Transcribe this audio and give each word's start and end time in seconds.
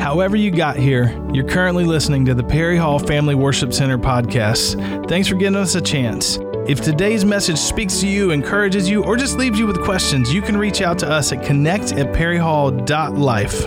However, 0.00 0.34
you 0.34 0.50
got 0.50 0.76
here, 0.76 1.14
you're 1.30 1.46
currently 1.46 1.84
listening 1.84 2.24
to 2.24 2.32
the 2.32 2.42
Perry 2.42 2.78
Hall 2.78 2.98
Family 2.98 3.34
Worship 3.34 3.70
Center 3.74 3.98
podcast. 3.98 5.06
Thanks 5.10 5.28
for 5.28 5.34
giving 5.34 5.56
us 5.56 5.74
a 5.74 5.80
chance. 5.80 6.38
If 6.66 6.80
today's 6.80 7.22
message 7.22 7.58
speaks 7.58 8.00
to 8.00 8.08
you, 8.08 8.30
encourages 8.30 8.88
you, 8.88 9.04
or 9.04 9.18
just 9.18 9.36
leaves 9.36 9.58
you 9.58 9.66
with 9.66 9.78
questions, 9.82 10.32
you 10.32 10.40
can 10.40 10.56
reach 10.56 10.80
out 10.80 10.98
to 11.00 11.10
us 11.10 11.32
at 11.32 11.44
connect 11.44 11.92
at 11.92 12.14
perryhall.life. 12.14 13.66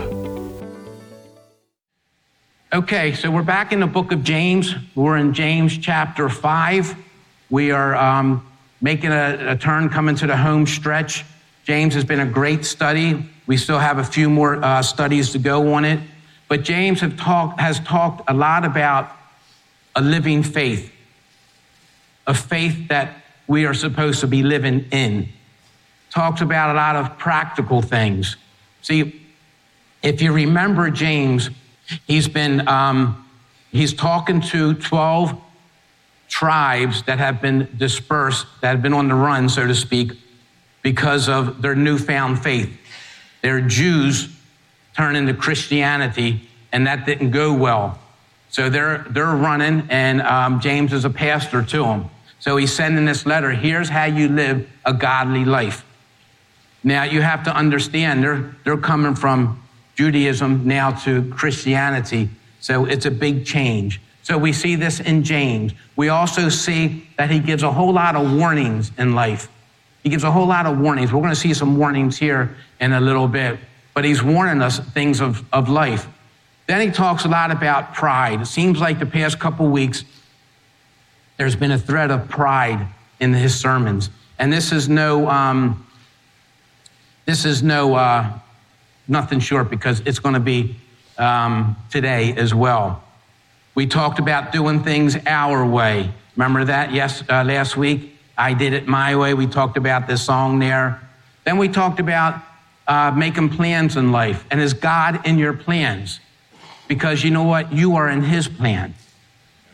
Okay, 2.74 3.14
so 3.14 3.30
we're 3.30 3.44
back 3.44 3.72
in 3.72 3.80
the 3.80 3.86
book 3.86 4.12
of 4.12 4.24
James. 4.24 4.74
We're 4.96 5.18
in 5.18 5.36
James 5.36 5.78
chapter 5.78 6.30
5. 6.30 6.96
We 7.52 7.70
are 7.70 7.96
um, 7.96 8.44
making 8.82 9.12
a, 9.12 9.52
a, 9.52 9.56
turn 9.56 9.88
coming 9.88 10.16
to 10.16 10.26
the 10.26 10.36
home 10.36 10.66
stretch. 10.66 11.26
James 11.64 11.94
has 11.94 12.04
been 12.04 12.22
a 12.22 12.26
great 12.26 12.66
study. 12.66 13.24
We 13.46 13.56
still 13.58 13.78
have 13.78 14.00
a 14.00 14.04
few 14.04 14.32
more 14.32 14.56
uh, 14.66 14.82
studies 14.82 15.32
to 15.34 15.38
go 15.38 15.76
on 15.76 15.86
it. 15.86 16.00
But 16.54 16.62
James 16.62 17.02
talked, 17.18 17.60
has 17.60 17.80
talked 17.80 18.30
a 18.30 18.34
lot 18.36 18.64
about 18.64 19.12
a 19.96 20.02
living 20.04 20.44
faith, 20.44 20.94
a 22.28 22.36
faith 22.36 22.90
that 22.90 23.24
we 23.48 23.66
are 23.66 23.74
supposed 23.74 24.20
to 24.20 24.28
be 24.28 24.44
living 24.44 24.86
in. 24.92 25.30
Talks 26.12 26.42
about 26.42 26.70
a 26.70 26.76
lot 26.76 26.96
of 26.96 27.18
practical 27.18 27.82
things. 27.82 28.36
See, 28.84 29.20
if 30.04 30.22
you 30.22 30.32
remember 30.32 30.92
James, 30.92 31.50
He's 32.06 32.28
been, 32.28 32.68
um, 32.68 33.28
he's 33.72 33.96
talking 33.96 34.40
to 34.42 34.76
12 34.76 35.36
tribes 36.30 37.02
that 37.08 37.18
have 37.18 37.42
been 37.42 37.68
dispersed, 37.78 38.46
that 38.62 38.70
have 38.70 38.84
been 38.84 38.94
on 38.94 39.08
the 39.08 39.16
run, 39.16 39.50
so 39.50 39.66
to 39.66 39.74
speak, 39.74 40.12
because 40.84 41.28
of 41.28 41.64
their 41.64 41.74
newfound 41.74 42.44
faith. 42.44 42.72
They're 43.42 43.60
Jews 43.60 44.30
turning 44.96 45.26
to 45.28 45.34
Christianity, 45.34 46.48
and 46.74 46.86
that 46.88 47.06
didn't 47.06 47.32
go 47.32 47.54
well. 47.54 47.98
So 48.50 48.70
they're, 48.70 49.06
they're 49.10 49.26
running, 49.26 49.88
and 49.90 50.22
um, 50.22 50.60
James 50.60 50.92
is 50.92 51.06
a 51.06 51.10
pastor 51.10 51.64
to 51.64 51.84
them. 51.84 52.10
So 52.40 52.58
he's 52.58 52.74
sending 52.74 53.06
this 53.06 53.26
letter 53.26 53.52
here's 53.52 53.88
how 53.88 54.06
you 54.06 54.28
live 54.28 54.70
a 54.86 54.94
godly 54.94 55.46
life. 55.46 55.86
Now 56.84 57.04
you 57.04 57.22
have 57.22 57.44
to 57.46 57.56
understand, 57.56 58.22
they're, 58.22 58.54
they're 58.66 58.78
coming 58.78 59.16
from 59.16 59.64
Judaism 59.96 60.68
now 60.68 60.92
to 61.04 61.30
Christianity. 61.32 62.30
So 62.60 62.86
it's 62.86 63.06
a 63.06 63.12
big 63.12 63.46
change. 63.46 64.02
So 64.24 64.38
we 64.38 64.52
see 64.52 64.76
this 64.76 65.00
in 65.00 65.24
James. 65.24 65.74
We 65.96 66.10
also 66.10 66.50
see 66.50 67.08
that 67.18 67.32
he 67.32 67.40
gives 67.40 67.64
a 67.64 67.72
whole 67.72 67.94
lot 67.94 68.16
of 68.16 68.34
warnings 68.34 68.92
in 68.98 69.16
life. 69.16 69.50
He 70.04 70.10
gives 70.10 70.24
a 70.24 70.32
whole 70.32 70.48
lot 70.48 70.66
of 70.66 70.80
warnings. 70.80 71.14
We're 71.14 71.22
going 71.22 71.34
to 71.34 71.40
see 71.40 71.54
some 71.54 71.78
warnings 71.78 72.18
here 72.18 72.56
in 72.80 72.92
a 72.94 73.00
little 73.00 73.28
bit, 73.28 73.58
but 73.94 74.04
he's 74.04 74.22
warning 74.22 74.62
us 74.62 74.80
things 74.80 75.22
of, 75.22 75.44
of 75.54 75.70
life. 75.70 76.08
Then 76.68 76.82
he 76.82 76.92
talks 76.92 77.26
a 77.26 77.28
lot 77.28 77.52
about 77.52 77.94
pride. 77.94 78.42
It 78.42 78.46
seems 78.46 78.80
like 78.80 79.00
the 79.00 79.06
past 79.06 79.40
couple 79.40 79.68
weeks, 79.68 80.06
there's 81.38 81.56
been 81.56 81.72
a 81.72 81.78
thread 81.78 82.10
of 82.12 82.30
pride 82.30 82.88
in 83.20 83.34
his 83.34 83.60
sermons. 83.60 84.10
And 84.40 84.52
this 84.52 84.72
is 84.72 84.88
no, 84.88 85.30
um, 85.30 85.86
this 87.26 87.46
is 87.46 87.64
no, 87.64 87.96
uh, 87.96 88.32
nothing 89.08 89.40
short 89.40 89.70
because 89.70 90.02
it's 90.06 90.20
going 90.20 90.34
to 90.34 90.40
be 90.40 90.76
um, 91.18 91.76
today 91.90 92.34
as 92.36 92.54
well. 92.54 93.04
We 93.76 93.88
talked 93.88 94.20
about 94.20 94.52
doing 94.52 94.84
things 94.84 95.18
our 95.26 95.66
way. 95.66 96.12
Remember 96.36 96.66
that? 96.66 96.94
Yes, 96.94 97.24
uh, 97.30 97.44
last 97.44 97.76
week 97.76 98.16
I 98.38 98.54
did 98.54 98.74
it 98.74 98.88
my 98.88 99.16
way. 99.16 99.34
We 99.34 99.48
talked 99.48 99.78
about 99.78 100.08
this 100.08 100.22
song 100.22 100.60
there. 100.60 101.02
Then 101.44 101.58
we 101.58 101.68
talked 101.68 102.00
about 102.00 102.42
uh, 102.88 103.12
making 103.12 103.50
plans 103.50 103.96
in 103.98 104.12
life 104.12 104.46
and 104.52 104.60
is 104.60 104.74
God 104.74 105.26
in 105.26 105.38
your 105.38 105.54
plans? 105.54 106.20
Because 106.94 107.24
you 107.24 107.32
know 107.32 107.42
what? 107.42 107.74
You 107.74 107.96
are 107.96 108.08
in 108.08 108.22
His 108.22 108.48
plan. 108.48 108.94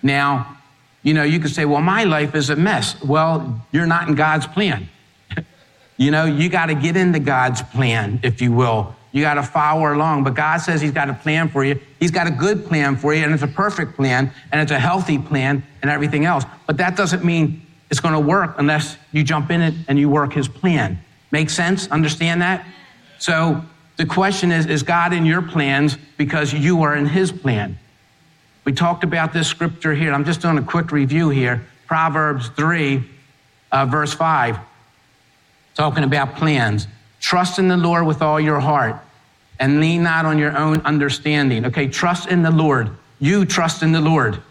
Now, 0.02 0.58
you 1.04 1.14
know, 1.14 1.24
you 1.24 1.42
could 1.42 1.52
say, 1.52 1.66
well, 1.66 1.82
my 1.82 2.06
life 2.06 2.34
is 2.34 2.50
a 2.50 2.56
mess. 2.56 3.02
Well, 3.04 3.62
you're 3.74 3.86
not 3.86 4.08
in 4.08 4.16
God's 4.16 4.48
plan. 4.48 4.88
you 5.98 6.12
know, 6.12 6.24
you 6.24 6.48
got 6.48 6.68
to 6.68 6.76
get 6.76 6.96
into 6.96 7.20
God's 7.20 7.62
plan, 7.62 8.22
if 8.24 8.42
you 8.42 8.54
will. 8.54 8.96
You 9.12 9.22
got 9.22 9.34
to 9.34 9.44
follow 9.44 9.94
along. 9.94 10.24
But 10.24 10.36
God 10.36 10.60
says 10.60 10.80
He's 10.80 10.94
got 10.94 11.10
a 11.10 11.14
plan 11.14 11.50
for 11.50 11.66
you. 11.66 11.78
He's 12.00 12.12
got 12.12 12.26
a 12.26 12.32
good 12.32 12.66
plan 12.66 12.96
for 12.96 13.14
you, 13.14 13.22
and 13.22 13.34
it's 13.34 13.44
a 13.44 13.48
perfect 13.48 13.98
plan, 13.98 14.32
and 14.54 14.62
it's 14.62 14.72
a 14.72 14.80
healthy 14.80 15.18
plan, 15.18 15.62
and 15.82 15.92
everything 15.92 16.24
else. 16.24 16.46
But 16.68 16.78
that 16.78 16.96
doesn't 16.96 17.26
mean 17.26 17.66
it's 17.90 18.00
going 18.00 18.14
to 18.14 18.20
work 18.20 18.56
unless 18.58 18.96
you 19.12 19.26
jump 19.26 19.52
in 19.52 19.62
it 19.62 19.74
and 19.90 20.00
you 20.00 20.08
work 20.08 20.32
His 20.32 20.48
plan. 20.48 21.00
Make 21.32 21.50
sense? 21.50 21.92
Understand 21.92 22.42
that? 22.42 22.66
So 23.18 23.62
the 24.00 24.06
question 24.06 24.54
is 24.54 24.66
Is 24.66 24.82
God 24.82 25.12
in 25.12 25.26
your 25.26 25.42
plans 25.42 25.98
because 26.18 26.54
you 26.54 26.84
are 26.84 26.96
in 26.96 27.06
His 27.06 27.34
plan? 27.34 27.78
We 28.64 28.72
talked 28.72 29.04
about 29.04 29.34
this 29.34 29.48
scripture 29.48 29.94
here. 29.94 30.14
I'm 30.14 30.24
just 30.24 30.42
doing 30.42 30.58
a 30.58 30.64
quick 30.64 30.94
review 30.94 31.30
here. 31.30 31.68
Proverbs 31.86 32.48
3, 32.50 33.04
uh, 33.74 33.86
verse 33.88 34.14
5, 34.14 34.58
talking 35.76 36.06
about 36.06 36.36
plans. 36.36 36.88
Trust 37.20 37.60
in 37.60 37.68
the 37.68 37.76
Lord 37.76 38.06
with 38.06 38.22
all 38.22 38.40
your 38.40 38.62
heart 38.62 38.96
and 39.60 39.82
lean 39.82 40.04
not 40.04 40.24
on 40.26 40.38
your 40.38 40.58
own 40.58 40.80
understanding. 40.82 41.66
Okay, 41.66 41.90
trust 41.90 42.30
in 42.30 42.42
the 42.42 42.52
Lord. 42.52 42.90
You 43.20 43.44
trust 43.44 43.84
in 43.84 43.92
the 43.92 44.00
Lord. 44.00 44.42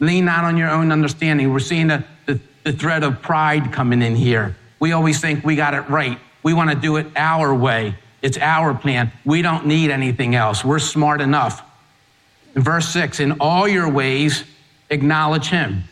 Lean 0.00 0.24
not 0.24 0.44
on 0.44 0.56
your 0.56 0.70
own 0.70 0.90
understanding. 0.90 1.52
We're 1.52 1.60
seeing 1.60 1.86
the, 1.86 2.02
the, 2.26 2.40
the 2.64 2.72
thread 2.72 3.04
of 3.04 3.22
pride 3.22 3.72
coming 3.72 4.02
in 4.02 4.16
here. 4.16 4.56
We 4.80 4.90
always 4.90 5.20
think 5.20 5.44
we 5.44 5.54
got 5.54 5.74
it 5.74 5.88
right. 5.88 6.18
We 6.42 6.52
want 6.52 6.70
to 6.70 6.76
do 6.76 6.96
it 6.96 7.06
our 7.14 7.54
way. 7.54 7.94
It's 8.24 8.38
our 8.38 8.72
plan. 8.72 9.12
We 9.26 9.42
don't 9.42 9.66
need 9.66 9.90
anything 9.90 10.34
else. 10.34 10.64
We're 10.64 10.78
smart 10.78 11.20
enough. 11.20 11.62
In 12.56 12.62
verse 12.62 12.88
6, 12.88 13.20
in 13.20 13.32
all 13.32 13.68
your 13.68 13.86
ways, 13.86 14.44
acknowledge 14.88 15.48
him. 15.48 15.84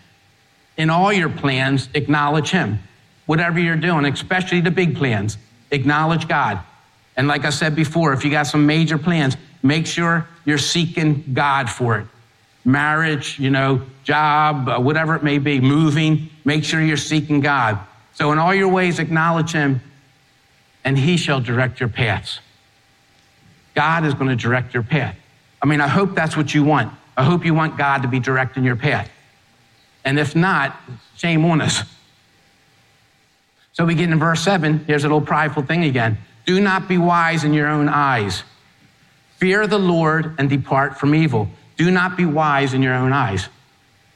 In 0.79 0.89
all 0.89 1.13
your 1.13 1.29
plans, 1.29 1.91
acknowledge 1.93 2.49
him. 2.49 2.79
Whatever 3.27 3.61
you're 3.61 3.77
doing, 3.77 4.07
especially 4.07 4.63
the 4.63 4.71
big 4.71 4.97
plans, 4.97 5.37
acknowledge 5.71 6.27
God. 6.27 6.61
And 7.19 7.29
like 7.29 7.45
I 7.45 7.51
said 7.51 7.77
before, 7.77 8.15
if 8.15 8.25
you 8.25 8.31
got 8.31 8.47
some 8.47 8.65
major 8.65 8.97
plans, 8.97 9.37
make 9.63 9.87
sure 9.87 10.27
you're 10.47 10.57
seeking 10.57 11.35
God 11.35 11.69
for 11.69 11.99
it. 11.99 12.07
Marriage, 12.65 13.39
you 13.39 13.51
know, 13.51 13.83
job, 14.05 14.71
uh, 14.71 14.81
whatever 14.81 15.15
it 15.17 15.23
may 15.23 15.37
be, 15.37 15.61
moving, 15.61 16.31
make 16.47 16.65
sure 16.65 16.81
you're 16.81 16.97
seeking 16.97 17.41
God. 17.41 17.79
So 18.15 18.33
in 18.33 18.39
all 18.39 18.55
your 18.55 18.69
ways, 18.69 19.01
acknowledge 19.01 19.53
Him, 19.53 19.83
and 20.85 20.99
He 20.99 21.17
shall 21.17 21.41
direct 21.41 21.81
your 21.81 21.89
paths. 21.89 22.41
God 23.75 24.05
is 24.05 24.15
going 24.15 24.29
to 24.29 24.37
direct 24.37 24.75
your 24.75 24.83
path. 24.83 25.17
I 25.63 25.67
mean, 25.67 25.81
I 25.81 25.89
hope 25.89 26.15
that's 26.15 26.37
what 26.37 26.55
you 26.55 26.65
want. 26.65 26.93
I 27.17 27.25
hope 27.25 27.45
you 27.45 27.55
want 27.55 27.77
God 27.77 28.03
to 28.03 28.09
be 28.09 28.21
directing 28.21 28.65
your 28.65 28.77
path. 28.77 29.11
And 30.05 30.19
if 30.19 30.35
not, 30.35 30.77
shame 31.17 31.45
on 31.45 31.61
us. 31.61 31.83
So 33.73 33.85
we 33.85 33.95
get 33.95 34.11
in 34.11 34.19
verse 34.19 34.43
7. 34.43 34.85
Here's 34.87 35.05
a 35.05 35.09
little 35.09 35.21
prideful 35.21 35.63
thing 35.63 35.85
again. 35.85 36.19
Do 36.45 36.61
not 36.61 36.89
be 36.89 36.99
wise 36.99 37.45
in 37.45 37.55
your 37.55 37.69
own 37.69 37.89
eyes. 37.89 38.43
Fear 39.39 39.67
the 39.67 39.79
Lord 39.79 40.35
and 40.39 40.51
depart 40.51 40.99
from 40.99 41.15
evil. 41.15 41.49
Do 41.77 41.91
not 41.91 42.17
be 42.17 42.27
wise 42.27 42.75
in 42.75 42.83
your 42.83 42.95
own 42.95 43.13
eyes. 43.13 43.49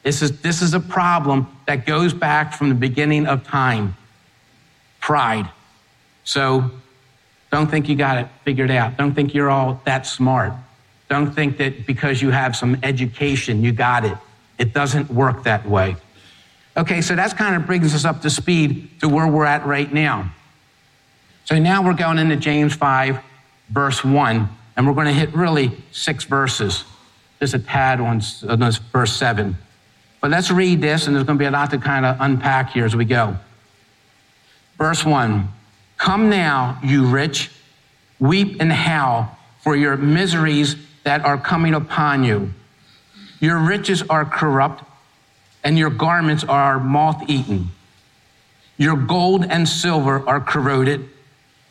This 0.03 0.23
is, 0.23 0.41
this 0.41 0.63
is 0.63 0.75
a 0.75 0.81
problem 0.81 1.49
that 1.67 1.87
goes 1.87 2.13
back 2.13 2.53
from 2.53 2.69
the 2.69 2.75
beginning 2.75 3.27
of 3.27 3.45
time 3.45 3.97
pride. 5.01 5.49
So 6.27 6.71
don't 7.51 7.71
think 7.71 7.89
you 7.89 7.97
got 7.97 8.19
it 8.19 8.29
figured 8.45 8.71
out. 8.71 8.99
Don't 8.99 9.15
think 9.15 9.33
you're 9.33 9.49
all 9.49 9.81
that 9.87 10.07
smart. 10.07 10.53
Don't 11.09 11.33
think 11.33 11.57
that 11.59 11.87
because 11.87 12.21
you 12.21 12.31
have 12.31 12.55
some 12.57 12.77
education, 12.83 13.63
you 13.63 13.73
got 13.73 14.05
it. 14.05 14.19
It 14.59 14.75
doesn't 14.75 15.09
work 15.09 15.45
that 15.45 15.67
way. 15.67 15.97
Okay, 16.77 17.01
so 17.01 17.15
that's 17.15 17.33
kind 17.33 17.55
of 17.55 17.65
brings 17.65 17.95
us 17.95 18.05
up 18.05 18.21
to 18.23 18.29
speed 18.29 19.01
to 19.01 19.09
where 19.09 19.27
we're 19.27 19.47
at 19.47 19.65
right 19.65 19.91
now. 19.91 20.31
So 21.45 21.59
now 21.61 21.83
we're 21.83 21.95
going 21.95 22.19
into 22.19 22.37
James 22.37 22.75
5, 22.75 23.21
verse 23.71 24.05
1, 24.05 24.49
and 24.77 24.87
we're 24.87 24.95
going 24.95 25.07
to 25.07 25.13
hit 25.13 25.33
really 25.33 25.71
six 25.93 26.25
verses. 26.25 26.85
There's 27.39 27.55
a 27.55 27.61
tad 27.61 28.01
on, 28.01 28.21
on 28.49 28.73
verse 28.93 29.17
7. 29.17 29.57
But 30.21 30.33
let's 30.33 30.51
read 30.51 30.81
this, 30.81 31.07
and 31.07 31.15
there's 31.15 31.25
going 31.25 31.39
to 31.39 31.43
be 31.43 31.47
a 31.47 31.53
lot 31.53 31.71
to 31.71 31.79
kind 31.79 32.05
of 32.05 32.17
unpack 32.19 32.71
here 32.71 32.85
as 32.85 32.97
we 32.97 33.05
go. 33.05 33.37
Verse 34.77 35.05
1 35.05 35.53
Come 35.99 36.29
now, 36.29 36.79
you 36.83 37.07
rich, 37.07 37.51
weep 38.19 38.61
and 38.61 38.73
howl 38.73 39.37
for 39.61 39.77
your 39.77 39.97
miseries 39.97 40.77
that 41.05 41.25
are 41.25 41.39
coming 41.39 41.75
upon 41.75 42.25
you. 42.25 42.53
Your 43.41 43.59
riches 43.59 44.03
are 44.09 44.25
corrupt 44.25 44.83
and 45.65 45.79
your 45.79 45.91
garments 45.91 46.45
are 46.45 46.79
moth 46.79 47.29
eaten. 47.29 47.71
Your 48.79 48.97
gold 48.97 49.45
and 49.45 49.69
silver 49.69 50.23
are 50.29 50.41
corroded, 50.41 51.09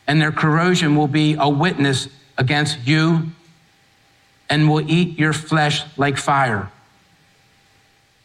and 0.07 0.19
their 0.19 0.31
corrosion 0.31 0.95
will 0.95 1.07
be 1.07 1.35
a 1.35 1.47
witness 1.47 2.09
against 2.37 2.85
you 2.85 3.29
and 4.49 4.69
will 4.69 4.89
eat 4.89 5.17
your 5.17 5.33
flesh 5.33 5.83
like 5.97 6.17
fire. 6.17 6.69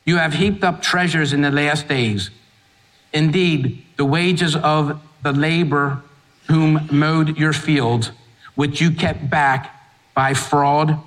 You 0.04 0.16
have 0.16 0.34
heaped 0.34 0.64
up 0.64 0.82
treasures 0.82 1.32
in 1.32 1.42
the 1.42 1.50
last 1.50 1.86
days. 1.86 2.30
Indeed, 3.12 3.84
the 3.96 4.04
wages 4.04 4.56
of 4.56 5.00
the 5.22 5.32
labor 5.32 6.02
whom 6.48 6.88
mowed 6.90 7.38
your 7.38 7.52
fields, 7.52 8.10
which 8.54 8.80
you 8.80 8.90
kept 8.90 9.30
back, 9.30 9.76
by 10.14 10.34
fraud, 10.34 10.98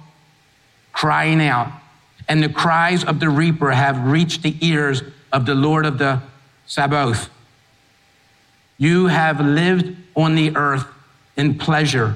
crying 0.92 1.42
out, 1.42 1.72
and 2.28 2.42
the 2.42 2.50
cries 2.50 3.04
of 3.04 3.20
the 3.20 3.30
reaper 3.30 3.72
have 3.72 4.08
reached 4.08 4.44
the 4.44 4.56
ears 4.62 5.04
of 5.32 5.46
the 5.46 5.56
Lord 5.56 5.86
of 5.86 5.98
the 5.98 6.22
Sabaoth. 6.66 7.30
You 8.78 9.08
have 9.08 9.40
lived 9.40 9.96
on 10.16 10.36
the 10.36 10.56
earth 10.56 10.86
in 11.36 11.58
pleasure 11.58 12.16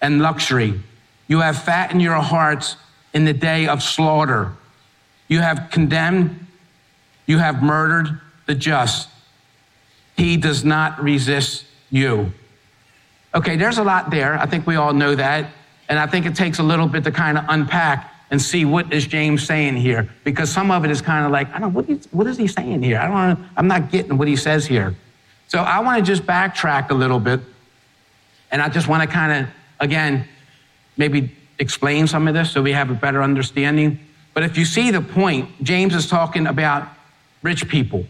and 0.00 0.20
luxury. 0.20 0.80
You 1.26 1.40
have 1.40 1.62
fattened 1.62 2.02
your 2.02 2.20
hearts 2.20 2.76
in 3.12 3.24
the 3.24 3.32
day 3.32 3.66
of 3.66 3.82
slaughter. 3.82 4.52
You 5.28 5.40
have 5.40 5.68
condemned, 5.70 6.46
you 7.26 7.38
have 7.38 7.62
murdered 7.62 8.20
the 8.46 8.54
just. 8.54 9.08
He 10.18 10.36
does 10.36 10.64
not 10.64 11.00
resist 11.00 11.64
you. 11.90 12.32
Okay, 13.34 13.56
there's 13.56 13.78
a 13.78 13.84
lot 13.84 14.10
there. 14.10 14.36
I 14.36 14.46
think 14.46 14.66
we 14.66 14.74
all 14.74 14.92
know 14.92 15.14
that. 15.14 15.50
And 15.88 15.96
I 15.96 16.08
think 16.08 16.26
it 16.26 16.34
takes 16.34 16.58
a 16.58 16.62
little 16.62 16.88
bit 16.88 17.04
to 17.04 17.12
kind 17.12 17.38
of 17.38 17.44
unpack 17.48 18.12
and 18.30 18.42
see 18.42 18.64
what 18.64 18.92
is 18.92 19.06
James 19.06 19.46
saying 19.46 19.76
here, 19.76 20.12
because 20.24 20.50
some 20.50 20.70
of 20.70 20.84
it 20.84 20.90
is 20.90 21.00
kind 21.00 21.24
of 21.24 21.30
like, 21.30 21.48
I 21.54 21.60
don't 21.60 21.72
know, 21.72 21.82
what 22.10 22.26
is, 22.26 22.36
he 22.36 22.46
saying 22.46 22.82
here? 22.82 22.98
I 22.98 23.06
don't 23.06 23.40
know, 23.40 23.46
I'm 23.56 23.68
not 23.68 23.90
getting 23.90 24.18
what 24.18 24.28
he 24.28 24.36
says 24.36 24.66
here. 24.66 24.94
So 25.46 25.60
I 25.60 25.78
want 25.78 26.04
to 26.04 26.12
just 26.12 26.26
backtrack 26.26 26.90
a 26.90 26.94
little 26.94 27.20
bit, 27.20 27.40
and 28.50 28.60
I 28.60 28.68
just 28.68 28.86
want 28.86 29.02
to 29.02 29.08
kind 29.08 29.32
of, 29.32 29.50
again, 29.80 30.28
maybe 30.98 31.34
explain 31.58 32.06
some 32.06 32.28
of 32.28 32.34
this 32.34 32.50
so 32.50 32.60
we 32.60 32.72
have 32.72 32.90
a 32.90 32.94
better 32.94 33.22
understanding. 33.22 33.98
But 34.34 34.42
if 34.42 34.58
you 34.58 34.66
see 34.66 34.90
the 34.90 35.00
point, 35.00 35.64
James 35.64 35.94
is 35.94 36.06
talking 36.06 36.48
about 36.48 36.86
rich 37.42 37.66
people. 37.66 38.04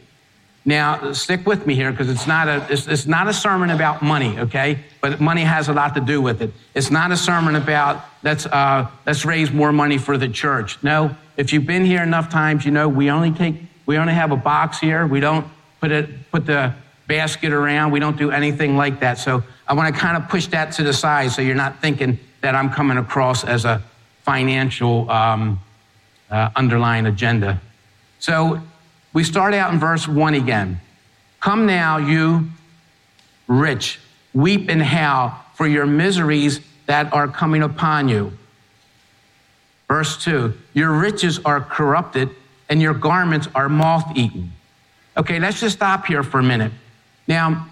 Now, 0.65 1.13
stick 1.13 1.47
with 1.47 1.67
me 1.67 1.75
here 1.75 1.91
because 1.91 2.11
it's 2.11 2.27
not 2.27 2.49
a 2.49 2.67
it's, 2.71 2.87
it's, 2.87 3.07
not 3.07 3.27
a 3.27 3.33
sermon 3.33 3.71
about 3.71 4.03
money, 4.03 4.39
okay? 4.39 4.81
But 5.01 5.21
money 5.21 5.43
has 5.43 5.69
a 5.69 5.73
lot 5.73 5.95
to 5.95 6.01
do 6.01 6.21
with 6.21 6.43
it. 6.43 6.53
It's 6.75 6.91
not 6.91 7.11
a 7.11 7.17
sermon 7.17 7.57
about 7.57 8.05
let's 8.23 8.45
uh, 8.45 8.89
let's 9.07 9.25
raise 9.25 9.51
more 9.51 9.73
money 9.73 9.97
for 9.97 10.19
the 10.19 10.29
church. 10.29 10.83
No, 10.83 11.17
if 11.37 11.53
you've 11.53 11.67
been 11.67 11.85
here 11.85 12.03
enough 12.03 12.29
times, 12.29 12.65
you 12.65 12.71
know 12.71 12.89
we 12.89 13.11
only 13.11 13.31
take 13.31 13.55
we 13.87 13.97
only 13.97 14.13
have 14.13 14.31
a 14.31 14.37
box 14.37 14.79
here. 14.79 15.07
We 15.07 15.21
don't 15.21 15.47
put 15.81 15.91
it 15.91 16.31
put 16.31 16.45
the 16.45 16.75
basket 17.07 17.53
around. 17.53 17.91
We 17.91 18.01
don't 18.01 18.19
do 18.19 18.31
anything 18.31 18.77
like 18.77 19.01
that. 19.01 19.19
So 19.19 19.43
I 19.67 19.73
want 19.73 19.95
to 19.95 19.99
kind 19.99 20.23
of 20.23 20.29
push 20.29 20.47
that 20.49 20.73
to 20.73 20.83
the 20.83 20.93
side 20.93 21.31
so 21.31 21.41
you're 21.41 21.55
not 21.55 21.81
thinking 21.81 22.19
that 22.43 22.55
I'm 22.55 22.71
coming 22.71 22.99
across 22.99 23.45
as 23.45 23.65
a 23.65 23.83
financial 24.23 25.11
um, 25.11 25.59
uh, 26.31 26.51
underlying 26.55 27.07
agenda. 27.07 27.61
So 28.19 28.61
we 29.19 29.25
start 29.25 29.53
out 29.53 29.73
in 29.73 29.81
verse 29.81 30.07
1 30.07 30.35
again. 30.35 30.81
Come 31.41 31.67
now, 31.67 31.97
you 31.99 32.51
rich, 33.49 33.99
weep 34.33 34.69
and 34.69 34.81
howl 34.81 35.45
for 35.55 35.67
your 35.67 35.87
miseries 35.87 36.61
that 36.87 37.13
are 37.13 37.27
coming 37.27 37.65
upon 37.65 38.09
you. 38.09 38.31
Verse 39.89 40.23
2 40.23 40.55
Your 40.73 40.93
riches 40.93 41.41
are 41.45 41.61
corrupted, 41.61 42.31
and 42.69 42.81
your 42.81 42.95
garments 42.95 43.49
are 43.57 43.69
moth 43.69 44.17
eaten. 44.17 44.53
Okay, 45.17 45.41
let's 45.41 45.59
just 45.59 45.75
stop 45.75 46.07
here 46.07 46.23
for 46.23 46.39
a 46.39 46.45
minute. 46.45 46.71
Now, 47.27 47.67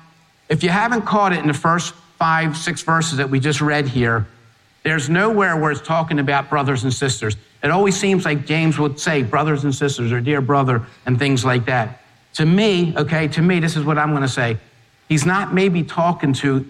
if 0.49 0.65
you 0.65 0.71
haven't 0.71 1.03
caught 1.03 1.33
it 1.33 1.39
in 1.39 1.47
the 1.47 1.55
first 1.55 1.95
five, 2.19 2.57
six 2.57 2.83
verses 2.83 3.19
that 3.19 3.31
we 3.31 3.39
just 3.39 3.61
read 3.61 3.87
here, 3.87 4.27
there's 4.83 5.09
nowhere 5.09 5.57
where 5.57 5.71
it's 5.71 5.81
talking 5.81 6.19
about 6.19 6.51
brothers 6.51 6.83
and 6.83 6.93
sisters. 6.93 7.37
It 7.67 7.73
always 7.73 7.99
seems 7.99 8.25
like 8.25 8.47
James 8.47 8.79
would 8.79 9.01
say 9.01 9.25
brothers 9.25 9.65
and 9.65 9.75
sisters 9.75 10.13
or 10.13 10.21
dear 10.21 10.41
brother 10.41 10.87
and 11.05 11.19
things 11.19 11.45
like 11.45 11.65
that. 11.65 12.01
To 12.35 12.47
me, 12.47 12.95
okay, 12.97 13.27
to 13.27 13.43
me, 13.43 13.59
this 13.59 13.75
is 13.75 13.85
what 13.85 13.99
I'm 13.99 14.11
going 14.11 14.23
to 14.23 14.29
say. 14.29 14.59
He's 15.09 15.27
not 15.27 15.53
maybe 15.53 15.83
talking 15.83 16.33
to 16.35 16.65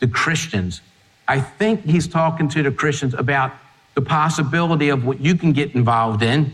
the 0.00 0.08
Christians. 0.08 0.82
I 1.26 1.40
think 1.40 1.86
he's 1.86 2.06
talking 2.06 2.46
to 2.50 2.62
the 2.62 2.70
Christians 2.70 3.14
about 3.14 3.52
the 3.94 4.02
possibility 4.02 4.90
of 4.90 5.06
what 5.06 5.18
you 5.18 5.34
can 5.34 5.54
get 5.54 5.74
involved 5.74 6.22
in 6.22 6.52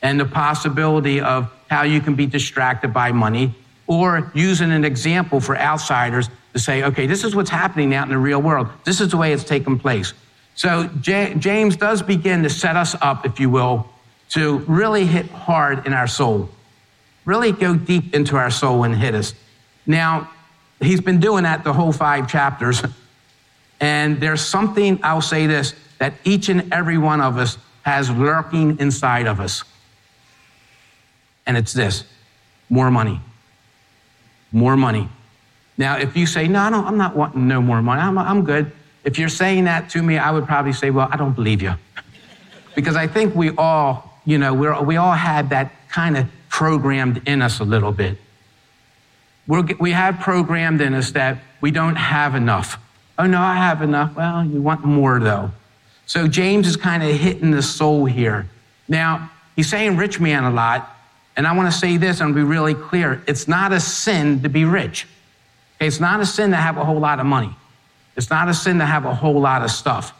and 0.00 0.20
the 0.20 0.24
possibility 0.24 1.20
of 1.20 1.52
how 1.68 1.82
you 1.82 2.00
can 2.00 2.14
be 2.14 2.26
distracted 2.26 2.94
by 2.94 3.10
money 3.10 3.52
or 3.88 4.30
using 4.32 4.70
an 4.70 4.84
example 4.84 5.40
for 5.40 5.58
outsiders 5.58 6.30
to 6.52 6.60
say, 6.60 6.84
okay, 6.84 7.08
this 7.08 7.24
is 7.24 7.34
what's 7.34 7.50
happening 7.50 7.96
out 7.96 8.06
in 8.06 8.12
the 8.12 8.18
real 8.18 8.40
world. 8.40 8.68
This 8.84 9.00
is 9.00 9.08
the 9.08 9.16
way 9.16 9.32
it's 9.32 9.42
taking 9.42 9.76
place. 9.76 10.14
So 10.54 10.88
J- 11.00 11.34
James 11.38 11.76
does 11.76 12.02
begin 12.02 12.42
to 12.42 12.50
set 12.50 12.76
us 12.76 12.94
up, 13.00 13.24
if 13.26 13.40
you 13.40 13.50
will, 13.50 13.88
to 14.30 14.58
really 14.60 15.06
hit 15.06 15.26
hard 15.30 15.86
in 15.86 15.92
our 15.92 16.06
soul, 16.06 16.48
really 17.24 17.52
go 17.52 17.74
deep 17.74 18.14
into 18.14 18.36
our 18.36 18.50
soul 18.50 18.84
and 18.84 18.94
hit 18.94 19.14
us. 19.14 19.34
Now, 19.86 20.30
he's 20.80 21.00
been 21.00 21.20
doing 21.20 21.44
that 21.44 21.64
the 21.64 21.72
whole 21.72 21.92
five 21.92 22.28
chapters. 22.28 22.82
And 23.80 24.20
there's 24.20 24.40
something, 24.40 25.00
I'll 25.02 25.20
say 25.20 25.48
this, 25.48 25.74
that 25.98 26.14
each 26.22 26.48
and 26.48 26.72
every 26.72 26.98
one 26.98 27.20
of 27.20 27.36
us 27.36 27.58
has 27.82 28.08
lurking 28.08 28.78
inside 28.78 29.26
of 29.26 29.40
us. 29.40 29.64
And 31.46 31.56
it's 31.56 31.72
this 31.72 32.04
more 32.70 32.92
money. 32.92 33.20
More 34.52 34.76
money. 34.76 35.08
Now, 35.76 35.98
if 35.98 36.16
you 36.16 36.26
say, 36.26 36.46
no, 36.46 36.68
no, 36.68 36.84
I'm 36.84 36.96
not 36.96 37.16
wanting 37.16 37.48
no 37.48 37.60
more 37.60 37.82
money, 37.82 38.00
I'm, 38.00 38.16
I'm 38.18 38.44
good. 38.44 38.70
If 39.04 39.18
you're 39.18 39.28
saying 39.28 39.64
that 39.64 39.90
to 39.90 40.02
me, 40.02 40.18
I 40.18 40.30
would 40.30 40.46
probably 40.46 40.72
say, 40.72 40.90
well, 40.90 41.08
I 41.10 41.16
don't 41.16 41.34
believe 41.34 41.62
you. 41.62 41.74
because 42.74 42.96
I 42.96 43.06
think 43.06 43.34
we 43.34 43.50
all, 43.56 44.20
you 44.24 44.38
know, 44.38 44.54
we're, 44.54 44.80
we 44.82 44.96
all 44.96 45.12
had 45.12 45.50
that 45.50 45.72
kind 45.88 46.16
of 46.16 46.26
programmed 46.48 47.22
in 47.26 47.42
us 47.42 47.60
a 47.60 47.64
little 47.64 47.92
bit. 47.92 48.18
We're, 49.46 49.66
we 49.80 49.92
have 49.92 50.20
programmed 50.20 50.80
in 50.80 50.94
us 50.94 51.10
that 51.12 51.38
we 51.60 51.70
don't 51.70 51.96
have 51.96 52.34
enough. 52.34 52.78
Oh, 53.18 53.26
no, 53.26 53.40
I 53.40 53.56
have 53.56 53.82
enough. 53.82 54.14
Well, 54.14 54.44
you 54.44 54.62
want 54.62 54.84
more, 54.84 55.18
though. 55.18 55.50
So 56.06 56.28
James 56.28 56.66
is 56.66 56.76
kind 56.76 57.02
of 57.02 57.10
hitting 57.10 57.50
the 57.50 57.62
soul 57.62 58.04
here. 58.04 58.48
Now, 58.88 59.30
he's 59.56 59.68
saying 59.68 59.96
rich 59.96 60.20
man 60.20 60.44
a 60.44 60.50
lot. 60.50 60.88
And 61.36 61.46
I 61.46 61.56
want 61.56 61.72
to 61.72 61.78
say 61.78 61.96
this 61.96 62.20
and 62.20 62.34
be 62.34 62.42
really 62.42 62.74
clear. 62.74 63.22
It's 63.26 63.48
not 63.48 63.72
a 63.72 63.80
sin 63.80 64.42
to 64.42 64.48
be 64.48 64.64
rich. 64.64 65.06
Okay, 65.76 65.86
it's 65.86 66.00
not 66.00 66.20
a 66.20 66.26
sin 66.26 66.50
to 66.50 66.56
have 66.56 66.76
a 66.76 66.84
whole 66.84 67.00
lot 67.00 67.20
of 67.20 67.26
money. 67.26 67.54
It's 68.16 68.30
not 68.30 68.48
a 68.48 68.54
sin 68.54 68.78
to 68.78 68.86
have 68.86 69.04
a 69.04 69.14
whole 69.14 69.40
lot 69.40 69.62
of 69.62 69.70
stuff. 69.70 70.12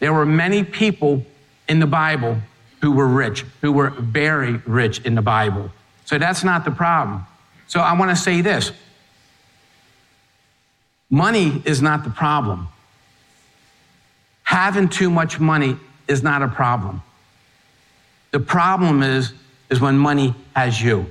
There 0.00 0.12
were 0.12 0.26
many 0.26 0.64
people 0.64 1.24
in 1.68 1.80
the 1.80 1.86
Bible 1.86 2.38
who 2.80 2.92
were 2.92 3.06
rich, 3.06 3.44
who 3.60 3.72
were 3.72 3.90
very 3.90 4.54
rich 4.66 5.00
in 5.04 5.14
the 5.14 5.22
Bible. 5.22 5.70
So 6.04 6.18
that's 6.18 6.42
not 6.42 6.64
the 6.64 6.70
problem. 6.70 7.26
So 7.66 7.80
I 7.80 7.96
want 7.98 8.10
to 8.10 8.16
say 8.16 8.40
this 8.40 8.72
money 11.10 11.62
is 11.64 11.82
not 11.82 12.04
the 12.04 12.10
problem. 12.10 12.68
Having 14.42 14.88
too 14.88 15.10
much 15.10 15.38
money 15.38 15.76
is 16.08 16.22
not 16.22 16.42
a 16.42 16.48
problem. 16.48 17.02
The 18.32 18.40
problem 18.40 19.02
is, 19.02 19.32
is 19.70 19.80
when 19.80 19.98
money 19.98 20.34
has 20.56 20.80
you. 20.80 21.06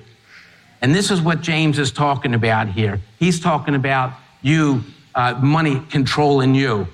And 0.81 0.96
this 0.96 1.12
is 1.12 1.22
what 1.22 1.41
James 1.41 1.79
is 1.79 1.91
talking 1.91 2.34
about 2.34 2.69
here. 2.69 3.00
He's 3.19 3.39
talking 3.39 3.75
about 3.75 4.13
you 4.41 4.84
uh, 5.19 5.38
money 5.41 5.81
controlling 5.89 6.55
you. 6.55 6.88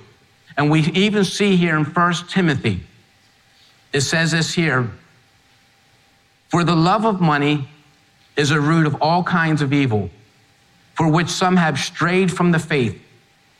And 0.56 0.68
we 0.68 0.80
even 0.80 1.22
see 1.24 1.54
here 1.54 1.76
in 1.76 1.84
First 1.84 2.28
Timothy, 2.28 2.80
it 3.92 4.00
says 4.00 4.32
this 4.32 4.52
here 4.52 4.90
For 6.48 6.64
the 6.64 6.74
love 6.74 7.04
of 7.04 7.20
money 7.20 7.68
is 8.36 8.50
a 8.50 8.60
root 8.60 8.84
of 8.84 8.96
all 9.00 9.22
kinds 9.22 9.62
of 9.62 9.72
evil, 9.72 10.10
for 10.94 11.08
which 11.08 11.28
some 11.28 11.56
have 11.56 11.78
strayed 11.78 12.32
from 12.32 12.50
the 12.50 12.58
faith 12.58 13.00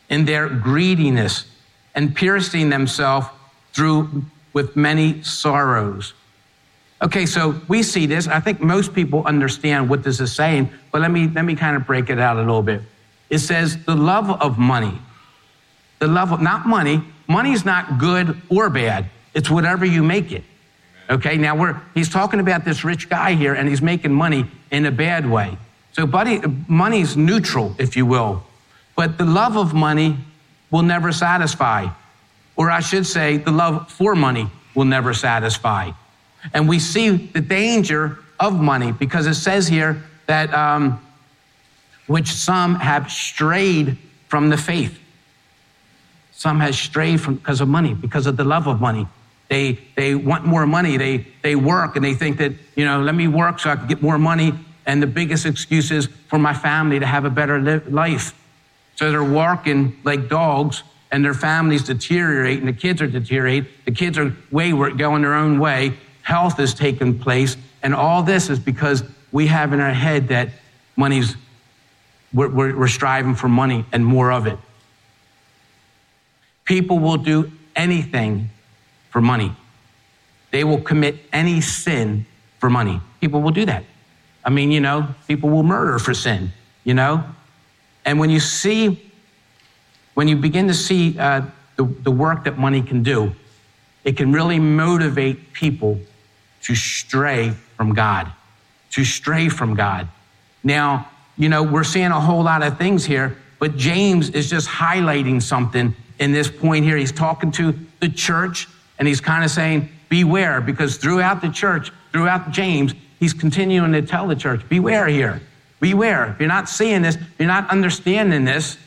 in 0.08 0.24
their 0.24 0.48
greediness 0.48 1.44
and 1.94 2.12
piercing 2.16 2.68
themselves 2.68 3.28
through 3.72 4.24
with 4.52 4.74
many 4.74 5.22
sorrows. 5.22 6.12
Okay, 7.00 7.24
so 7.24 7.60
we 7.68 7.84
see 7.84 8.06
this. 8.06 8.26
I 8.26 8.40
think 8.40 8.60
most 8.60 8.94
people 8.94 9.24
understand 9.26 9.88
what 9.88 10.02
this 10.02 10.18
is 10.18 10.34
saying, 10.34 10.70
but 10.90 11.02
let 11.02 11.12
me, 11.12 11.28
let 11.28 11.44
me 11.44 11.54
kind 11.54 11.76
of 11.76 11.86
break 11.86 12.10
it 12.10 12.18
out 12.18 12.36
a 12.36 12.40
little 12.40 12.62
bit. 12.62 12.82
It 13.28 13.38
says 13.38 13.84
the 13.84 13.94
love 13.94 14.30
of 14.30 14.58
money. 14.58 14.98
The 15.98 16.06
love 16.06 16.32
of, 16.32 16.40
not 16.40 16.66
money. 16.66 17.02
Money 17.28 17.52
is 17.52 17.64
not 17.64 17.98
good 17.98 18.40
or 18.48 18.70
bad. 18.70 19.06
It's 19.34 19.50
whatever 19.50 19.84
you 19.84 20.02
make 20.02 20.32
it. 20.32 20.44
Okay, 21.08 21.36
now 21.36 21.56
we're, 21.56 21.80
he's 21.94 22.08
talking 22.08 22.40
about 22.40 22.64
this 22.64 22.84
rich 22.84 23.08
guy 23.08 23.34
here 23.34 23.54
and 23.54 23.68
he's 23.68 23.82
making 23.82 24.12
money 24.12 24.46
in 24.70 24.86
a 24.86 24.90
bad 24.90 25.28
way. 25.28 25.56
So 25.92 26.06
buddy, 26.06 26.42
money's 26.68 27.16
neutral, 27.16 27.74
if 27.78 27.96
you 27.96 28.06
will. 28.06 28.42
But 28.96 29.18
the 29.18 29.24
love 29.24 29.56
of 29.56 29.72
money 29.72 30.16
will 30.70 30.82
never 30.82 31.12
satisfy. 31.12 31.88
Or 32.56 32.70
I 32.70 32.80
should 32.80 33.06
say, 33.06 33.36
the 33.36 33.50
love 33.50 33.90
for 33.90 34.14
money 34.14 34.50
will 34.74 34.84
never 34.84 35.14
satisfy. 35.14 35.92
And 36.52 36.68
we 36.68 36.78
see 36.78 37.10
the 37.10 37.40
danger 37.40 38.18
of 38.40 38.60
money 38.60 38.92
because 38.92 39.26
it 39.26 39.34
says 39.34 39.68
here 39.68 40.02
that 40.26 40.52
um, 40.52 41.00
which 42.06 42.28
some 42.28 42.76
have 42.76 43.10
strayed 43.10 43.96
from 44.28 44.48
the 44.48 44.56
faith. 44.56 44.98
Some 46.32 46.60
have 46.60 46.74
strayed 46.74 47.20
from 47.20 47.36
because 47.36 47.60
of 47.60 47.68
money, 47.68 47.94
because 47.94 48.26
of 48.26 48.36
the 48.36 48.44
love 48.44 48.66
of 48.66 48.80
money. 48.80 49.06
They, 49.48 49.78
they 49.96 50.14
want 50.14 50.44
more 50.44 50.66
money. 50.66 50.96
They, 50.96 51.26
they 51.42 51.56
work 51.56 51.96
and 51.96 52.04
they 52.04 52.14
think 52.14 52.38
that, 52.38 52.52
you 52.74 52.84
know, 52.84 53.00
let 53.00 53.14
me 53.14 53.28
work 53.28 53.60
so 53.60 53.70
I 53.70 53.76
can 53.76 53.86
get 53.86 54.02
more 54.02 54.18
money. 54.18 54.52
And 54.86 55.02
the 55.02 55.06
biggest 55.06 55.46
excuse 55.46 55.90
is 55.90 56.06
for 56.28 56.38
my 56.38 56.54
family 56.54 56.98
to 57.00 57.06
have 57.06 57.24
a 57.24 57.30
better 57.30 57.80
life. 57.88 58.34
So 58.96 59.10
they're 59.10 59.24
working 59.24 59.98
like 60.04 60.28
dogs 60.28 60.82
and 61.10 61.24
their 61.24 61.34
families 61.34 61.84
deteriorate 61.84 62.58
and 62.58 62.68
the 62.68 62.72
kids 62.72 63.00
are 63.00 63.06
deteriorate. 63.06 63.84
The 63.84 63.92
kids 63.92 64.18
are 64.18 64.34
wayward, 64.50 64.98
going 64.98 65.22
their 65.22 65.34
own 65.34 65.58
way. 65.58 65.94
Health 66.22 66.58
is 66.58 66.74
taking 66.74 67.18
place. 67.18 67.56
And 67.82 67.94
all 67.94 68.22
this 68.22 68.50
is 68.50 68.58
because 68.58 69.04
we 69.32 69.46
have 69.46 69.72
in 69.72 69.80
our 69.80 69.92
head 69.92 70.28
that 70.28 70.48
money's, 70.96 71.36
we're, 72.32 72.48
we're, 72.48 72.76
we're 72.76 72.88
striving 72.88 73.34
for 73.34 73.48
money 73.48 73.84
and 73.92 74.04
more 74.04 74.32
of 74.32 74.46
it. 74.46 74.58
People 76.64 76.98
will 76.98 77.16
do 77.16 77.50
anything 77.74 78.50
for 79.10 79.20
money. 79.20 79.54
They 80.50 80.64
will 80.64 80.80
commit 80.80 81.16
any 81.32 81.60
sin 81.60 82.26
for 82.58 82.70
money. 82.70 83.00
People 83.20 83.42
will 83.42 83.50
do 83.50 83.64
that. 83.66 83.84
I 84.44 84.50
mean, 84.50 84.70
you 84.70 84.80
know, 84.80 85.08
people 85.26 85.50
will 85.50 85.62
murder 85.62 85.98
for 85.98 86.14
sin, 86.14 86.52
you 86.84 86.94
know? 86.94 87.24
And 88.04 88.18
when 88.18 88.30
you 88.30 88.40
see 88.40 89.06
when 90.16 90.28
you 90.28 90.36
begin 90.36 90.66
to 90.66 90.72
see 90.72 91.18
uh, 91.18 91.42
the, 91.76 91.84
the 91.84 92.10
work 92.10 92.44
that 92.44 92.56
money 92.56 92.80
can 92.80 93.02
do, 93.02 93.34
it 94.02 94.16
can 94.16 94.32
really 94.32 94.58
motivate 94.58 95.52
people 95.52 96.00
to 96.62 96.74
stray 96.74 97.50
from 97.76 97.92
God, 97.92 98.32
to 98.92 99.04
stray 99.04 99.50
from 99.50 99.74
God. 99.74 100.08
Now, 100.64 101.10
you 101.36 101.48
know, 101.48 101.62
we're 101.62 101.84
seeing 101.84 102.06
a 102.06 102.20
whole 102.20 102.42
lot 102.42 102.62
of 102.62 102.78
things 102.78 103.04
here, 103.04 103.36
but 103.58 103.76
James 103.76 104.30
is 104.30 104.48
just 104.48 104.68
highlighting 104.68 105.42
something 105.42 105.94
in 106.18 106.32
this 106.32 106.50
point 106.50 106.84
here. 106.84 106.96
He's 106.96 107.12
talking 107.12 107.50
to 107.52 107.74
the 108.00 108.08
church 108.08 108.68
and 108.98 109.06
he's 109.06 109.20
kind 109.20 109.44
of 109.44 109.50
saying, 109.50 109.88
beware, 110.08 110.60
because 110.60 110.96
throughout 110.96 111.42
the 111.42 111.50
church, 111.50 111.92
throughout 112.12 112.50
James, 112.50 112.94
he's 113.20 113.34
continuing 113.34 113.92
to 113.92 114.02
tell 114.02 114.26
the 114.26 114.36
church, 114.36 114.66
beware 114.68 115.06
here, 115.06 115.40
beware. 115.80 116.30
If 116.32 116.40
you're 116.40 116.48
not 116.48 116.68
seeing 116.68 117.02
this, 117.02 117.18
you're 117.38 117.48
not 117.48 117.68
understanding 117.70 118.44
this, 118.44 118.78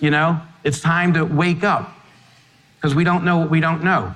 you 0.00 0.10
know, 0.10 0.40
it's 0.64 0.80
time 0.80 1.12
to 1.14 1.24
wake 1.24 1.62
up 1.62 1.92
because 2.76 2.94
we 2.94 3.04
don't 3.04 3.24
know 3.24 3.38
what 3.38 3.50
we 3.50 3.60
don't 3.60 3.84
know. 3.84 4.14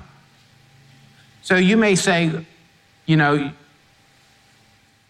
So 1.41 1.55
you 1.55 1.77
may 1.77 1.95
say, 1.95 2.45
you 3.05 3.15
know, 3.15 3.51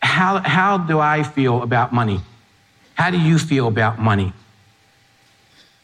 how, 0.02 0.40
how 0.40 0.78
do 0.78 1.00
I 1.00 1.24
feel 1.24 1.64
about 1.64 1.92
money? 1.92 2.22
How 3.00 3.12
do 3.12 3.18
you 3.18 3.40
feel 3.40 3.70
about 3.70 3.98
money? 3.98 4.34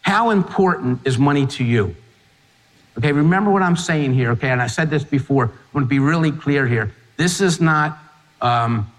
How 0.02 0.32
important 0.32 1.08
is 1.08 1.18
money 1.18 1.48
to 1.48 1.64
you? 1.64 1.96
Okay, 2.98 3.14
remember 3.14 3.52
what 3.52 3.62
I'm 3.62 3.78
saying 3.78 4.14
here, 4.14 4.32
okay? 4.32 4.50
And 4.50 4.62
I 4.62 4.68
said 4.68 4.90
this 4.90 5.06
before. 5.06 5.46
I 5.46 5.50
want 5.74 5.86
to 5.86 5.88
be 5.88 6.00
really 6.00 6.34
clear 6.34 6.68
here. 6.68 6.94
This 7.16 7.40
is 7.40 7.62
not 7.62 7.98
um, 8.42 8.92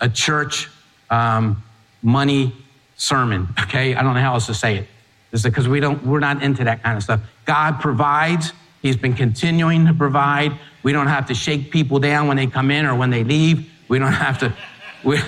a 0.00 0.08
church 0.08 0.70
um, 1.10 1.64
money 2.00 2.52
sermon, 2.94 3.48
okay? 3.62 3.96
I 3.96 4.04
don't 4.04 4.14
know 4.14 4.20
how 4.20 4.34
else 4.34 4.46
to 4.46 4.54
say 4.54 4.76
it. 4.76 4.82
it 4.82 4.88
is 5.32 5.42
because 5.42 5.66
we 5.66 5.80
don't, 5.80 6.00
we're 6.06 6.20
not 6.20 6.44
into 6.44 6.62
that 6.62 6.80
kind 6.80 6.96
of 6.96 7.02
stuff. 7.02 7.22
God 7.44 7.80
provides. 7.80 8.52
He's 8.82 8.96
been 8.96 9.14
continuing 9.14 9.84
to 9.88 9.94
provide. 9.94 10.52
We 10.84 10.92
don't 10.92 11.08
have 11.08 11.26
to 11.26 11.34
shake 11.34 11.72
people 11.72 11.98
down 11.98 12.28
when 12.28 12.36
they 12.36 12.46
come 12.46 12.70
in 12.70 12.86
or 12.86 12.94
when 12.94 13.10
they 13.10 13.24
leave. 13.24 13.68
We 13.88 13.98
don't 13.98 14.12
have 14.12 14.38
to, 14.38 14.54
we, 15.02 15.18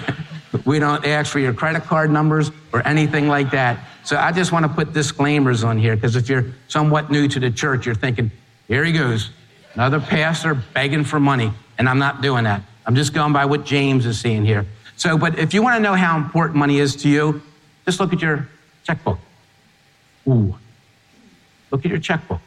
we 0.64 0.78
don't 0.78 1.04
ask 1.04 1.32
for 1.32 1.38
your 1.38 1.52
credit 1.52 1.82
card 1.82 2.10
numbers 2.10 2.50
or 2.72 2.86
anything 2.86 3.28
like 3.28 3.50
that. 3.50 3.78
So 4.04 4.16
I 4.16 4.30
just 4.30 4.52
want 4.52 4.64
to 4.64 4.68
put 4.68 4.92
disclaimers 4.92 5.64
on 5.64 5.78
here 5.78 5.96
because 5.96 6.14
if 6.14 6.28
you're 6.28 6.46
somewhat 6.68 7.10
new 7.10 7.26
to 7.28 7.40
the 7.40 7.50
church, 7.50 7.86
you're 7.86 7.94
thinking, 7.94 8.30
here 8.68 8.84
he 8.84 8.92
goes, 8.92 9.30
another 9.74 9.98
pastor 9.98 10.54
begging 10.54 11.04
for 11.04 11.18
money. 11.18 11.52
And 11.78 11.88
I'm 11.88 11.98
not 11.98 12.22
doing 12.22 12.44
that. 12.44 12.62
I'm 12.86 12.94
just 12.94 13.12
going 13.12 13.32
by 13.32 13.44
what 13.44 13.64
James 13.64 14.06
is 14.06 14.20
saying 14.20 14.44
here. 14.44 14.64
So, 14.96 15.18
but 15.18 15.38
if 15.38 15.52
you 15.52 15.62
want 15.62 15.76
to 15.76 15.82
know 15.82 15.94
how 15.94 16.16
important 16.16 16.56
money 16.56 16.78
is 16.78 16.96
to 16.96 17.08
you, 17.08 17.42
just 17.84 18.00
look 18.00 18.12
at 18.12 18.22
your 18.22 18.48
checkbook. 18.84 19.18
Ooh. 20.28 20.56
Look 21.70 21.84
at 21.84 21.90
your 21.90 22.00
checkbook. 22.00 22.40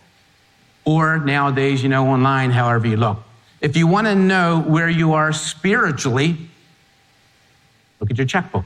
Or 0.85 1.19
nowadays, 1.19 1.83
you 1.83 1.89
know, 1.89 2.07
online, 2.07 2.51
however 2.51 2.87
you 2.87 2.97
look. 2.97 3.19
If 3.61 3.75
you 3.75 3.85
want 3.85 4.07
to 4.07 4.15
know 4.15 4.61
where 4.61 4.89
you 4.89 5.13
are 5.13 5.33
spiritually, 5.33 6.48
look 7.99 8.11
at 8.11 8.17
your 8.17 8.27
checkbook. 8.27 8.65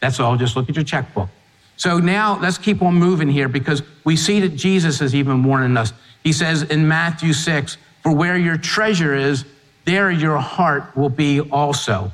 That's 0.00 0.20
all, 0.20 0.36
just 0.36 0.56
look 0.56 0.68
at 0.68 0.76
your 0.76 0.84
checkbook. 0.84 1.28
So 1.76 1.98
now 1.98 2.38
let's 2.40 2.58
keep 2.58 2.82
on 2.82 2.94
moving 2.94 3.28
here 3.28 3.48
because 3.48 3.82
we 4.04 4.16
see 4.16 4.40
that 4.40 4.50
Jesus 4.50 5.00
is 5.00 5.14
even 5.14 5.42
warning 5.42 5.76
us. 5.76 5.92
He 6.22 6.32
says 6.32 6.62
in 6.62 6.86
Matthew 6.86 7.32
6, 7.32 7.78
For 8.02 8.14
where 8.14 8.36
your 8.36 8.58
treasure 8.58 9.14
is, 9.14 9.44
there 9.86 10.10
your 10.10 10.38
heart 10.38 10.96
will 10.96 11.08
be 11.08 11.40
also. 11.40 12.12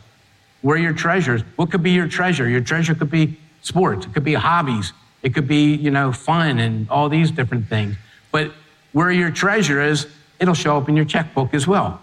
Where 0.63 0.77
your 0.77 0.93
treasures, 0.93 1.43
what 1.57 1.71
could 1.71 1.83
be 1.83 1.91
your 1.91 2.09
treasure? 2.09 2.49
Your 2.49 2.61
treasure 2.61 2.95
could 2.95 3.11
be 3.11 3.39
sports, 3.63 4.07
it 4.07 4.15
could 4.15 4.25
be 4.25 4.35
hobbies, 4.35 4.93
it 5.23 5.35
could 5.35 5.49
be, 5.49 5.75
you 5.75 5.91
know, 5.91 6.13
fun 6.13 6.59
and 6.59 6.89
all 6.89 7.09
these 7.09 7.31
different 7.31 7.69
things. 7.69 7.97
But 8.31 8.53
where 8.93 9.11
your 9.11 9.31
treasure 9.31 9.83
is, 9.83 10.07
it'll 10.39 10.55
show 10.55 10.77
up 10.77 10.89
in 10.89 10.97
your 10.97 11.05
checkbook 11.05 11.55
as 11.55 11.67
well. 11.67 12.01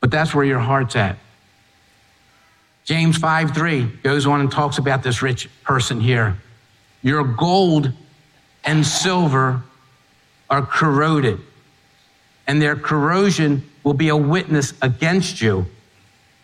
But 0.00 0.10
that's 0.10 0.34
where 0.34 0.44
your 0.44 0.60
heart's 0.60 0.96
at. 0.96 1.18
James 2.88 3.18
5 3.18 3.54
3 3.54 3.84
goes 4.02 4.24
on 4.24 4.40
and 4.40 4.50
talks 4.50 4.78
about 4.78 5.02
this 5.02 5.20
rich 5.20 5.46
person 5.62 6.00
here. 6.00 6.38
Your 7.02 7.22
gold 7.22 7.92
and 8.64 8.84
silver 8.84 9.62
are 10.48 10.64
corroded, 10.64 11.38
and 12.46 12.62
their 12.62 12.76
corrosion 12.76 13.62
will 13.84 13.92
be 13.92 14.08
a 14.08 14.16
witness 14.16 14.72
against 14.80 15.42
you, 15.42 15.66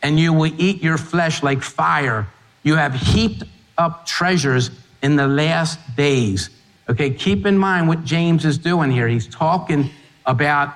and 0.02 0.20
you 0.20 0.34
will 0.34 0.52
eat 0.60 0.82
your 0.82 0.98
flesh 0.98 1.42
like 1.42 1.62
fire. 1.62 2.26
You 2.62 2.74
have 2.74 2.92
heaped 2.92 3.44
up 3.78 4.04
treasures 4.04 4.70
in 5.02 5.16
the 5.16 5.26
last 5.26 5.78
days. 5.96 6.50
Okay, 6.90 7.08
keep 7.08 7.46
in 7.46 7.56
mind 7.56 7.88
what 7.88 8.04
James 8.04 8.44
is 8.44 8.58
doing 8.58 8.90
here. 8.90 9.08
He's 9.08 9.28
talking 9.28 9.88
about 10.26 10.74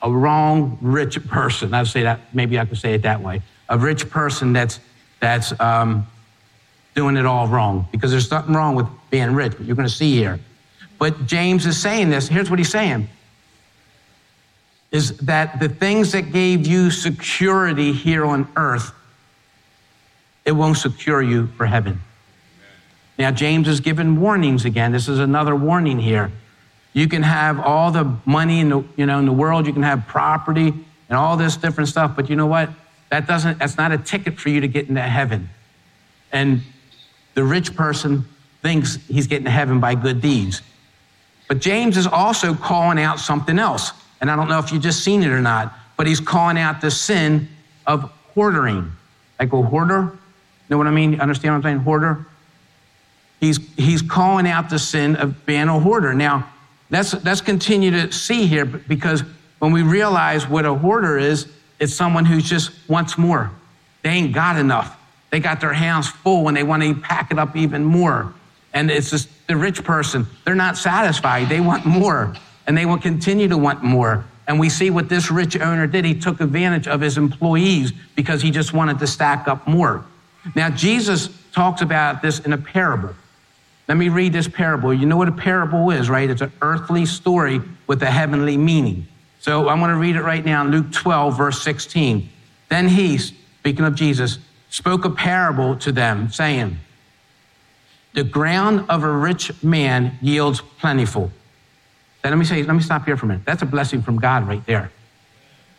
a 0.00 0.08
wrong 0.08 0.78
rich 0.80 1.26
person. 1.26 1.74
I'll 1.74 1.86
say 1.86 2.04
that, 2.04 2.20
maybe 2.32 2.56
I 2.56 2.66
could 2.66 2.78
say 2.78 2.94
it 2.94 3.02
that 3.02 3.20
way. 3.20 3.42
A 3.68 3.76
rich 3.76 4.08
person 4.08 4.52
that's, 4.52 4.78
that's 5.22 5.58
um, 5.60 6.04
doing 6.96 7.16
it 7.16 7.24
all 7.24 7.46
wrong 7.46 7.86
because 7.92 8.10
there's 8.10 8.30
nothing 8.30 8.54
wrong 8.54 8.74
with 8.74 8.86
being 9.08 9.34
rich, 9.34 9.52
but 9.56 9.64
you're 9.64 9.76
going 9.76 9.88
to 9.88 9.94
see 9.94 10.16
here. 10.16 10.40
But 10.98 11.26
James 11.26 11.64
is 11.64 11.80
saying 11.80 12.10
this. 12.10 12.26
Here's 12.26 12.50
what 12.50 12.58
he's 12.58 12.70
saying 12.70 13.08
is 14.90 15.16
that 15.18 15.58
the 15.58 15.68
things 15.68 16.12
that 16.12 16.32
gave 16.32 16.66
you 16.66 16.90
security 16.90 17.92
here 17.92 18.26
on 18.26 18.46
earth, 18.56 18.92
it 20.44 20.52
won't 20.52 20.76
secure 20.76 21.22
you 21.22 21.46
for 21.46 21.66
heaven. 21.66 22.00
Now, 23.16 23.30
James 23.30 23.68
is 23.68 23.80
giving 23.80 24.20
warnings 24.20 24.64
again. 24.64 24.92
This 24.92 25.08
is 25.08 25.18
another 25.18 25.54
warning 25.54 25.98
here. 25.98 26.32
You 26.92 27.08
can 27.08 27.22
have 27.22 27.60
all 27.60 27.90
the 27.90 28.16
money 28.26 28.60
in 28.60 28.68
the, 28.68 28.84
you 28.96 29.06
know, 29.06 29.18
in 29.18 29.24
the 29.24 29.32
world, 29.32 29.66
you 29.66 29.72
can 29.72 29.84
have 29.84 30.06
property 30.08 30.74
and 31.08 31.16
all 31.16 31.36
this 31.36 31.56
different 31.56 31.88
stuff, 31.88 32.14
but 32.16 32.28
you 32.28 32.36
know 32.36 32.46
what? 32.46 32.68
That 33.12 33.26
doesn't, 33.26 33.58
that's 33.58 33.76
not 33.76 33.92
a 33.92 33.98
ticket 33.98 34.40
for 34.40 34.48
you 34.48 34.62
to 34.62 34.68
get 34.68 34.88
into 34.88 35.02
heaven. 35.02 35.50
And 36.32 36.62
the 37.34 37.44
rich 37.44 37.76
person 37.76 38.24
thinks 38.62 38.96
he's 39.06 39.26
getting 39.26 39.44
to 39.44 39.50
heaven 39.50 39.80
by 39.80 39.96
good 39.96 40.22
deeds. 40.22 40.62
But 41.46 41.58
James 41.60 41.98
is 41.98 42.06
also 42.06 42.54
calling 42.54 42.98
out 42.98 43.20
something 43.20 43.58
else. 43.58 43.90
And 44.22 44.30
I 44.30 44.36
don't 44.36 44.48
know 44.48 44.58
if 44.58 44.72
you've 44.72 44.82
just 44.82 45.04
seen 45.04 45.22
it 45.22 45.28
or 45.28 45.42
not, 45.42 45.74
but 45.98 46.06
he's 46.06 46.20
calling 46.20 46.56
out 46.56 46.80
the 46.80 46.90
sin 46.90 47.48
of 47.86 48.10
hoarding. 48.34 48.90
Like 49.38 49.52
a 49.52 49.60
hoarder. 49.60 50.16
Know 50.70 50.78
what 50.78 50.86
I 50.86 50.90
mean? 50.90 51.20
Understand 51.20 51.52
what 51.52 51.56
I'm 51.56 51.62
saying? 51.64 51.78
Hoarder? 51.80 52.24
He's, 53.40 53.58
he's 53.74 54.00
calling 54.00 54.48
out 54.48 54.70
the 54.70 54.78
sin 54.78 55.16
of 55.16 55.44
being 55.44 55.68
a 55.68 55.78
hoarder. 55.78 56.14
Now, 56.14 56.50
let's, 56.88 57.12
let's 57.26 57.42
continue 57.42 57.90
to 57.90 58.10
see 58.10 58.46
here 58.46 58.64
because 58.64 59.22
when 59.58 59.70
we 59.70 59.82
realize 59.82 60.48
what 60.48 60.64
a 60.64 60.72
hoarder 60.72 61.18
is, 61.18 61.46
it's 61.82 61.92
someone 61.92 62.24
who 62.24 62.40
just 62.40 62.70
wants 62.88 63.18
more. 63.18 63.50
They 64.04 64.10
ain't 64.10 64.32
got 64.32 64.56
enough. 64.56 64.96
They 65.30 65.40
got 65.40 65.60
their 65.60 65.72
hands 65.72 66.08
full 66.08 66.46
and 66.46 66.56
they 66.56 66.62
want 66.62 66.84
to 66.84 66.94
pack 66.94 67.32
it 67.32 67.40
up 67.40 67.56
even 67.56 67.82
more. 67.82 68.32
And 68.72 68.88
it's 68.88 69.10
just 69.10 69.28
the 69.48 69.56
rich 69.56 69.82
person, 69.82 70.24
they're 70.44 70.54
not 70.54 70.76
satisfied. 70.76 71.48
They 71.48 71.58
want 71.58 71.84
more 71.84 72.36
and 72.68 72.78
they 72.78 72.86
will 72.86 72.98
continue 72.98 73.48
to 73.48 73.58
want 73.58 73.82
more. 73.82 74.24
And 74.46 74.60
we 74.60 74.68
see 74.68 74.90
what 74.90 75.08
this 75.08 75.28
rich 75.28 75.58
owner 75.58 75.88
did. 75.88 76.04
He 76.04 76.14
took 76.14 76.40
advantage 76.40 76.86
of 76.86 77.00
his 77.00 77.18
employees 77.18 77.92
because 78.14 78.42
he 78.42 78.52
just 78.52 78.72
wanted 78.72 79.00
to 79.00 79.08
stack 79.08 79.48
up 79.48 79.66
more. 79.66 80.04
Now, 80.54 80.70
Jesus 80.70 81.30
talks 81.50 81.82
about 81.82 82.22
this 82.22 82.38
in 82.38 82.52
a 82.52 82.58
parable. 82.58 83.12
Let 83.88 83.96
me 83.96 84.08
read 84.08 84.32
this 84.32 84.46
parable. 84.46 84.94
You 84.94 85.06
know 85.06 85.16
what 85.16 85.26
a 85.26 85.32
parable 85.32 85.90
is, 85.90 86.08
right? 86.08 86.30
It's 86.30 86.42
an 86.42 86.52
earthly 86.62 87.06
story 87.06 87.60
with 87.88 88.00
a 88.04 88.10
heavenly 88.10 88.56
meaning. 88.56 89.08
So 89.42 89.68
I'm 89.68 89.80
going 89.80 89.90
to 89.90 89.96
read 89.96 90.14
it 90.14 90.22
right 90.22 90.44
now 90.44 90.64
Luke 90.64 90.92
12, 90.92 91.36
verse 91.36 91.60
16. 91.62 92.28
Then 92.68 92.86
he, 92.86 93.18
speaking 93.18 93.84
of 93.84 93.96
Jesus, 93.96 94.38
spoke 94.70 95.04
a 95.04 95.10
parable 95.10 95.74
to 95.78 95.90
them, 95.90 96.30
saying, 96.30 96.78
The 98.14 98.22
ground 98.22 98.86
of 98.88 99.02
a 99.02 99.10
rich 99.10 99.50
man 99.60 100.16
yields 100.22 100.60
plentiful. 100.60 101.32
Then 102.22 102.30
let 102.30 102.38
me 102.38 102.44
say, 102.44 102.62
let 102.62 102.74
me 102.74 102.82
stop 102.82 103.04
here 103.04 103.16
for 103.16 103.26
a 103.26 103.30
minute. 103.30 103.44
That's 103.44 103.62
a 103.62 103.66
blessing 103.66 104.00
from 104.00 104.20
God 104.20 104.46
right 104.46 104.64
there. 104.64 104.92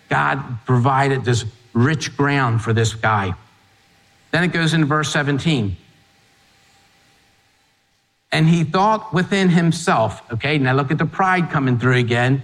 God 0.09 0.43
provided 0.65 1.23
this 1.23 1.45
rich 1.71 2.17
ground 2.17 2.61
for 2.61 2.73
this 2.73 2.93
guy. 2.93 3.33
Then 4.31 4.43
it 4.43 4.49
goes 4.49 4.73
into 4.73 4.87
verse 4.87 5.09
17. 5.13 5.77
And 8.33 8.49
he 8.49 8.65
thought 8.65 9.13
within 9.13 9.47
himself, 9.47 10.21
okay, 10.33 10.57
now 10.57 10.73
look 10.73 10.91
at 10.91 10.97
the 10.97 11.05
pride 11.05 11.49
coming 11.49 11.79
through 11.79 11.95
again. 11.95 12.43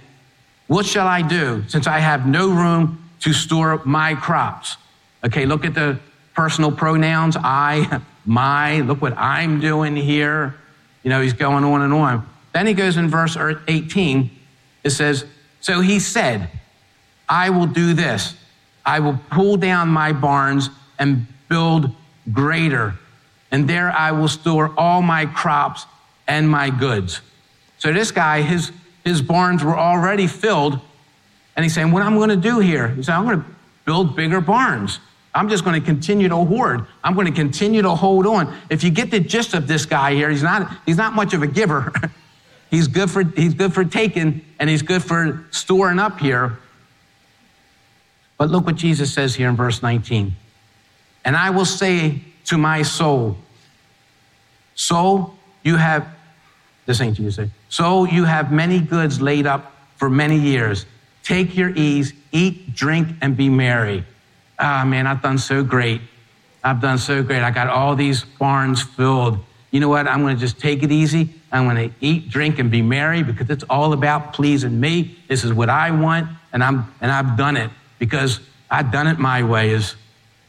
What 0.69 0.85
shall 0.85 1.07
I 1.07 1.23
do 1.23 1.63
since 1.67 1.87
I 1.87 1.97
have 1.97 2.27
no 2.27 2.47
room 2.51 3.09
to 3.21 3.33
store 3.33 3.81
my 3.85 4.13
crops? 4.13 4.77
Okay, 5.25 5.47
look 5.47 5.65
at 5.65 5.73
the 5.73 5.99
personal 6.35 6.71
pronouns 6.71 7.35
I, 7.35 8.01
my, 8.25 8.81
look 8.81 9.01
what 9.01 9.17
I'm 9.17 9.59
doing 9.59 9.95
here. 9.95 10.53
You 11.01 11.09
know, 11.09 11.21
he's 11.21 11.33
going 11.33 11.63
on 11.63 11.81
and 11.81 11.91
on. 11.91 12.29
Then 12.53 12.67
he 12.67 12.75
goes 12.75 12.97
in 12.97 13.07
verse 13.07 13.35
er, 13.35 13.63
18, 13.67 14.29
it 14.83 14.91
says, 14.91 15.25
So 15.59 15.81
he 15.81 15.99
said, 15.99 16.51
I 17.27 17.49
will 17.49 17.65
do 17.65 17.95
this. 17.95 18.35
I 18.85 18.99
will 18.99 19.19
pull 19.31 19.57
down 19.57 19.89
my 19.89 20.13
barns 20.13 20.69
and 20.99 21.25
build 21.47 21.89
greater, 22.31 22.93
and 23.49 23.67
there 23.67 23.91
I 23.91 24.11
will 24.11 24.27
store 24.27 24.71
all 24.77 25.01
my 25.01 25.25
crops 25.25 25.87
and 26.27 26.47
my 26.47 26.69
goods. 26.69 27.21
So 27.79 27.91
this 27.91 28.11
guy, 28.11 28.43
his, 28.43 28.71
his 29.03 29.21
barns 29.21 29.63
were 29.63 29.77
already 29.77 30.27
filled, 30.27 30.79
and 31.55 31.63
he's 31.63 31.73
saying, 31.73 31.91
What 31.91 32.03
I'm 32.03 32.15
going 32.15 32.29
to 32.29 32.35
do 32.35 32.59
here? 32.59 32.89
He 32.89 33.03
said, 33.03 33.15
I'm 33.15 33.25
going 33.25 33.41
to 33.41 33.45
build 33.85 34.15
bigger 34.15 34.41
barns. 34.41 34.99
I'm 35.33 35.47
just 35.47 35.63
going 35.63 35.79
to 35.79 35.85
continue 35.85 36.27
to 36.27 36.35
hoard. 36.35 36.85
I'm 37.03 37.13
going 37.13 37.27
to 37.27 37.31
continue 37.31 37.81
to 37.81 37.95
hold 37.95 38.25
on. 38.25 38.55
If 38.69 38.83
you 38.83 38.89
get 38.89 39.11
the 39.11 39.19
gist 39.19 39.53
of 39.53 39.67
this 39.67 39.85
guy 39.85 40.13
here, 40.13 40.29
he's 40.29 40.43
not, 40.43 40.71
he's 40.85 40.97
not 40.97 41.13
much 41.13 41.33
of 41.33 41.43
a 41.43 41.47
giver. 41.47 41.93
he's, 42.71 42.87
good 42.87 43.11
for, 43.11 43.23
he's 43.23 43.53
good 43.53 43.73
for 43.73 43.83
taking 43.83 44.43
and 44.59 44.69
he's 44.69 44.81
good 44.81 45.03
for 45.03 45.45
storing 45.51 45.99
up 45.99 46.19
here. 46.19 46.57
But 48.37 48.49
look 48.49 48.65
what 48.65 48.75
Jesus 48.75 49.13
says 49.13 49.35
here 49.35 49.49
in 49.49 49.55
verse 49.55 49.83
19. 49.83 50.35
And 51.25 51.35
I 51.35 51.51
will 51.51 51.65
say 51.65 52.21
to 52.45 52.57
my 52.57 52.81
soul, 52.81 53.37
Soul, 54.73 55.35
you 55.61 55.75
have, 55.75 56.07
this 56.85 57.01
ain't 57.01 57.19
you 57.19 57.29
Soul, 57.69 58.07
you 58.07 58.25
have 58.25 58.51
many 58.51 58.79
goods 58.79 59.21
laid 59.21 59.45
up 59.45 59.71
for 59.97 60.09
many 60.09 60.37
years. 60.37 60.85
Take 61.23 61.55
your 61.55 61.69
ease, 61.69 62.13
eat, 62.31 62.73
drink, 62.73 63.07
and 63.21 63.37
be 63.37 63.49
merry. 63.49 64.03
Ah, 64.57 64.81
oh, 64.81 64.85
man, 64.85 65.07
I've 65.07 65.21
done 65.21 65.37
so 65.37 65.63
great. 65.63 66.01
I've 66.63 66.81
done 66.81 66.97
so 66.97 67.23
great. 67.23 67.41
I 67.43 67.51
got 67.51 67.67
all 67.67 67.95
these 67.95 68.23
barns 68.23 68.81
filled. 68.81 69.39
You 69.71 69.79
know 69.79 69.87
what? 69.87 70.07
I'm 70.07 70.21
going 70.21 70.35
to 70.35 70.39
just 70.39 70.59
take 70.59 70.83
it 70.83 70.91
easy. 70.91 71.33
I'm 71.51 71.65
going 71.65 71.89
to 71.89 71.95
eat, 72.01 72.29
drink, 72.29 72.59
and 72.59 72.69
be 72.71 72.81
merry 72.81 73.23
because 73.23 73.49
it's 73.49 73.63
all 73.69 73.93
about 73.93 74.33
pleasing 74.33 74.79
me. 74.79 75.17
This 75.27 75.43
is 75.43 75.53
what 75.53 75.69
I 75.69 75.91
want, 75.91 76.27
and 76.51 76.63
I'm 76.63 76.91
and 77.01 77.11
I've 77.11 77.37
done 77.37 77.55
it 77.55 77.69
because 77.99 78.39
I've 78.69 78.91
done 78.91 79.07
it 79.07 79.19
my 79.19 79.43
way, 79.43 79.73
as 79.73 79.95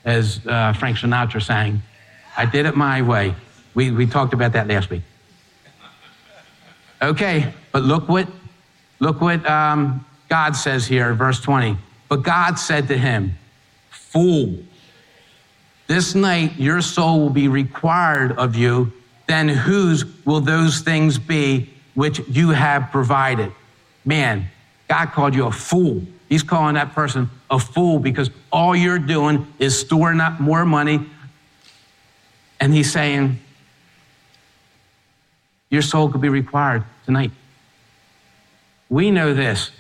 as 0.05 0.41
uh, 0.47 0.73
Frank 0.73 0.99
Sinatra 0.99 1.43
sang. 1.43 1.83
I 2.37 2.47
did 2.47 2.67
it 2.67 2.77
my 2.77 3.03
way. 3.03 3.35
We 3.75 3.91
we 3.91 4.07
talked 4.07 4.33
about 4.33 4.53
that 4.53 4.67
last 4.67 4.91
week. 4.91 5.03
Okay, 7.03 7.53
but 7.73 7.83
look 7.83 8.09
what 8.09 8.29
look 8.99 9.21
what 9.21 9.49
um, 9.49 10.05
God 10.29 10.55
says 10.55 10.87
here, 10.87 11.15
verse 11.15 11.41
20. 11.41 11.77
But 12.09 12.23
God 12.23 12.59
said 12.59 12.89
to 12.89 12.99
him, 12.99 13.37
Fool, 13.91 14.59
this 15.87 16.15
night 16.15 16.59
your 16.59 16.83
soul 16.83 17.21
will 17.21 17.31
be 17.31 17.49
required 17.49 18.33
of 18.33 18.55
you. 18.55 18.93
Then 19.27 19.49
whose 19.49 20.05
will 20.25 20.41
those 20.41 20.81
things 20.81 21.19
be 21.19 21.71
which 21.95 22.21
you 22.29 22.51
have 22.51 22.91
provided? 22.91 23.53
Man, 24.05 24.49
God 24.89 25.07
called 25.13 25.35
you 25.35 25.47
a 25.47 25.53
fool. 25.53 26.03
He's 26.29 26.43
calling 26.43 26.75
that 26.75 26.93
person 26.93 27.31
a 27.51 27.59
fool 27.59 27.99
because 27.99 28.31
all 28.53 28.75
you're 28.75 28.99
doing 28.99 29.47
is 29.59 29.79
storing 29.79 30.21
up 30.21 30.41
more 30.41 30.65
money. 30.65 31.07
And 32.61 32.75
he's 32.75 32.93
saying, 32.93 33.39
Your 35.71 35.83
soul 35.83 36.11
could 36.11 36.21
be 36.21 36.29
required 36.29 36.85
tonight. 37.07 37.31
We 38.89 39.11
know 39.11 39.33
this 39.33 39.71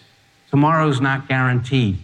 tomorrow's 0.50 1.00
not 1.00 1.28
guaranteed. 1.28 1.98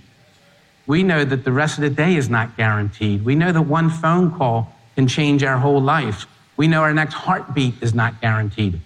We 0.86 1.02
know 1.02 1.24
that 1.24 1.44
the 1.44 1.52
rest 1.52 1.78
of 1.78 1.82
the 1.82 1.90
day 1.90 2.16
is 2.16 2.28
not 2.28 2.56
guaranteed. 2.56 3.24
We 3.24 3.34
know 3.34 3.50
that 3.50 3.62
one 3.62 3.90
phone 3.90 4.30
call 4.30 4.72
can 4.94 5.08
change 5.08 5.42
our 5.42 5.58
whole 5.58 5.80
life. 5.80 6.26
We 6.56 6.68
know 6.68 6.82
our 6.82 6.94
next 6.94 7.14
heartbeat 7.14 7.74
is 7.82 7.94
not 7.94 8.20
guaranteed. 8.20 8.80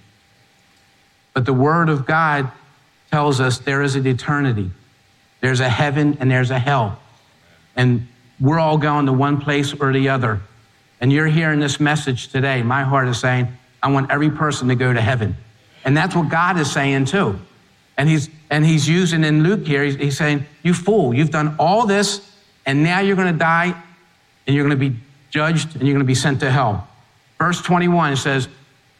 But 1.34 1.44
the 1.44 1.52
Word 1.52 1.88
of 1.88 2.06
God 2.06 2.50
tells 3.10 3.40
us 3.40 3.58
there 3.58 3.82
is 3.82 3.96
an 3.96 4.06
eternity. 4.06 4.70
There's 5.40 5.60
a 5.60 5.68
heaven 5.68 6.16
and 6.20 6.30
there's 6.30 6.50
a 6.50 6.58
hell. 6.58 6.98
And 7.76 8.08
we're 8.40 8.58
all 8.58 8.78
going 8.78 9.06
to 9.06 9.12
one 9.12 9.40
place 9.40 9.72
or 9.74 9.92
the 9.92 10.08
other. 10.08 10.40
And 11.00 11.12
you're 11.12 11.28
hearing 11.28 11.60
this 11.60 11.78
message 11.78 12.28
today. 12.28 12.62
My 12.62 12.82
heart 12.82 13.08
is 13.08 13.18
saying, 13.18 13.48
I 13.82 13.90
want 13.90 14.10
every 14.10 14.30
person 14.30 14.68
to 14.68 14.74
go 14.74 14.92
to 14.92 15.00
heaven. 15.00 15.36
And 15.84 15.96
that's 15.96 16.14
what 16.14 16.28
God 16.28 16.58
is 16.58 16.70
saying 16.70 17.06
too. 17.06 17.38
And 17.96 18.08
he's, 18.08 18.28
and 18.50 18.64
he's 18.64 18.88
using 18.88 19.24
in 19.24 19.42
Luke 19.42 19.66
here, 19.66 19.84
he's, 19.84 19.96
he's 19.96 20.16
saying, 20.16 20.44
You 20.62 20.74
fool, 20.74 21.14
you've 21.14 21.30
done 21.30 21.56
all 21.58 21.86
this, 21.86 22.30
and 22.66 22.82
now 22.82 23.00
you're 23.00 23.16
going 23.16 23.32
to 23.32 23.38
die, 23.38 23.74
and 24.46 24.56
you're 24.56 24.66
going 24.66 24.78
to 24.78 24.90
be 24.90 24.96
judged, 25.30 25.76
and 25.76 25.86
you're 25.86 25.94
going 25.94 26.04
to 26.04 26.08
be 26.08 26.14
sent 26.14 26.40
to 26.40 26.50
hell. 26.50 26.88
Verse 27.38 27.60
21 27.62 28.16
says, 28.16 28.48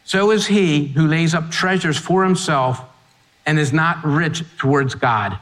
So 0.03 0.31
is 0.31 0.47
he 0.47 0.87
who 0.87 1.07
lays 1.07 1.33
up 1.33 1.51
treasures 1.51 1.97
for 1.97 2.23
himself 2.23 2.81
and 3.45 3.59
is 3.59 3.73
not 3.73 4.03
rich 4.03 4.43
towards 4.57 4.95
God. 4.95 5.37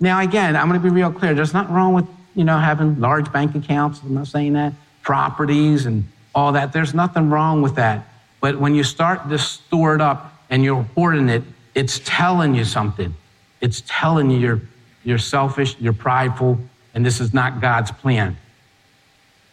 Now, 0.00 0.20
again, 0.20 0.56
I'm 0.56 0.68
going 0.68 0.80
to 0.80 0.84
be 0.84 0.94
real 0.94 1.12
clear. 1.12 1.34
There's 1.34 1.54
nothing 1.54 1.74
wrong 1.74 1.94
with, 1.94 2.06
you 2.34 2.44
know, 2.44 2.58
having 2.58 3.00
large 3.00 3.32
bank 3.32 3.54
accounts. 3.54 4.00
I'm 4.02 4.14
not 4.14 4.26
saying 4.26 4.54
that. 4.54 4.72
Properties 5.02 5.86
and 5.86 6.04
all 6.34 6.52
that. 6.52 6.72
There's 6.72 6.94
nothing 6.94 7.30
wrong 7.30 7.62
with 7.62 7.74
that. 7.76 8.06
But 8.40 8.58
when 8.58 8.74
you 8.74 8.84
start 8.84 9.28
to 9.28 9.38
store 9.38 9.94
it 9.94 10.00
up, 10.00 10.32
and 10.52 10.62
you're 10.62 10.82
hoarding 10.94 11.30
it, 11.30 11.42
it's 11.74 11.98
telling 12.04 12.54
you 12.54 12.62
something. 12.62 13.14
It's 13.62 13.82
telling 13.86 14.30
you 14.30 14.38
you're, 14.38 14.60
you're 15.02 15.16
selfish, 15.16 15.74
you're 15.80 15.94
prideful, 15.94 16.58
and 16.94 17.06
this 17.06 17.20
is 17.20 17.32
not 17.32 17.62
God's 17.62 17.90
plan. 17.90 18.36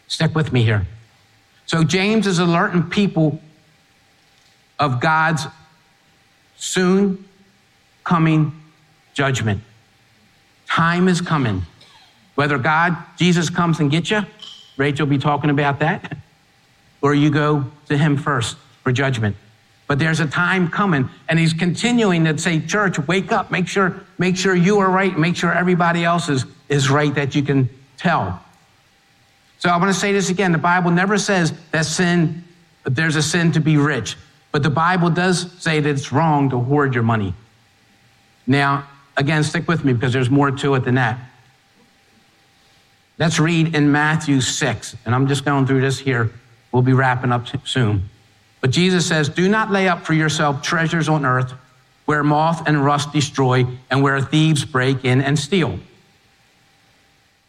Stick 0.08 0.34
with 0.34 0.52
me 0.52 0.62
here. 0.62 0.86
So, 1.64 1.84
James 1.84 2.26
is 2.26 2.38
alerting 2.38 2.82
people 2.82 3.40
of 4.78 5.00
God's 5.00 5.46
soon 6.58 7.24
coming 8.04 8.52
judgment. 9.14 9.62
Time 10.66 11.08
is 11.08 11.22
coming. 11.22 11.62
Whether 12.34 12.58
God, 12.58 12.94
Jesus 13.16 13.48
comes 13.48 13.80
and 13.80 13.90
gets 13.90 14.10
you, 14.10 14.20
Rachel 14.76 15.06
will 15.06 15.10
be 15.10 15.18
talking 15.18 15.48
about 15.48 15.78
that, 15.78 16.18
or 17.02 17.14
you 17.14 17.30
go 17.30 17.64
to 17.88 17.96
him 17.96 18.16
first 18.16 18.56
for 18.82 18.92
judgment. 18.92 19.36
But 19.86 19.98
there's 19.98 20.20
a 20.20 20.26
time 20.26 20.68
coming, 20.68 21.08
and 21.28 21.38
he's 21.38 21.52
continuing 21.52 22.24
to 22.24 22.38
say, 22.38 22.60
Church, 22.60 22.98
wake 23.08 23.32
up, 23.32 23.50
make 23.50 23.66
sure, 23.66 24.00
make 24.18 24.36
sure 24.36 24.54
you 24.54 24.78
are 24.78 24.90
right, 24.90 25.18
make 25.18 25.34
sure 25.34 25.52
everybody 25.52 26.04
else 26.04 26.28
is, 26.28 26.44
is 26.68 26.90
right 26.90 27.12
that 27.14 27.34
you 27.34 27.42
can 27.42 27.68
tell. 27.96 28.40
So 29.58 29.68
I 29.68 29.76
want 29.76 29.92
to 29.92 29.98
say 29.98 30.12
this 30.12 30.30
again. 30.30 30.52
The 30.52 30.58
Bible 30.58 30.90
never 30.90 31.18
says 31.18 31.52
that 31.72 31.86
sin, 31.86 32.44
there's 32.84 33.16
a 33.16 33.22
sin 33.22 33.52
to 33.52 33.60
be 33.60 33.76
rich. 33.76 34.16
But 34.52 34.62
the 34.62 34.70
Bible 34.70 35.10
does 35.10 35.52
say 35.58 35.80
that 35.80 35.88
it's 35.90 36.12
wrong 36.12 36.50
to 36.50 36.58
hoard 36.58 36.94
your 36.94 37.02
money. 37.02 37.34
Now, 38.46 38.88
again, 39.16 39.44
stick 39.44 39.68
with 39.68 39.84
me 39.84 39.92
because 39.92 40.12
there's 40.12 40.30
more 40.30 40.50
to 40.50 40.74
it 40.76 40.84
than 40.84 40.94
that. 40.94 41.18
Let's 43.18 43.38
read 43.38 43.74
in 43.74 43.92
Matthew 43.92 44.40
6, 44.40 44.96
and 45.04 45.14
I'm 45.14 45.26
just 45.26 45.44
going 45.44 45.66
through 45.66 45.82
this 45.82 45.98
here. 45.98 46.30
We'll 46.72 46.82
be 46.82 46.92
wrapping 46.92 47.32
up 47.32 47.46
soon. 47.66 48.08
But 48.60 48.70
Jesus 48.70 49.06
says, 49.06 49.28
Do 49.28 49.48
not 49.48 49.70
lay 49.70 49.88
up 49.88 50.04
for 50.04 50.14
yourself 50.14 50.62
treasures 50.62 51.08
on 51.08 51.24
earth 51.24 51.52
where 52.04 52.24
moth 52.24 52.66
and 52.66 52.84
rust 52.84 53.12
destroy 53.12 53.66
and 53.90 54.02
where 54.02 54.20
thieves 54.20 54.64
break 54.64 55.04
in 55.04 55.20
and 55.20 55.38
steal. 55.38 55.78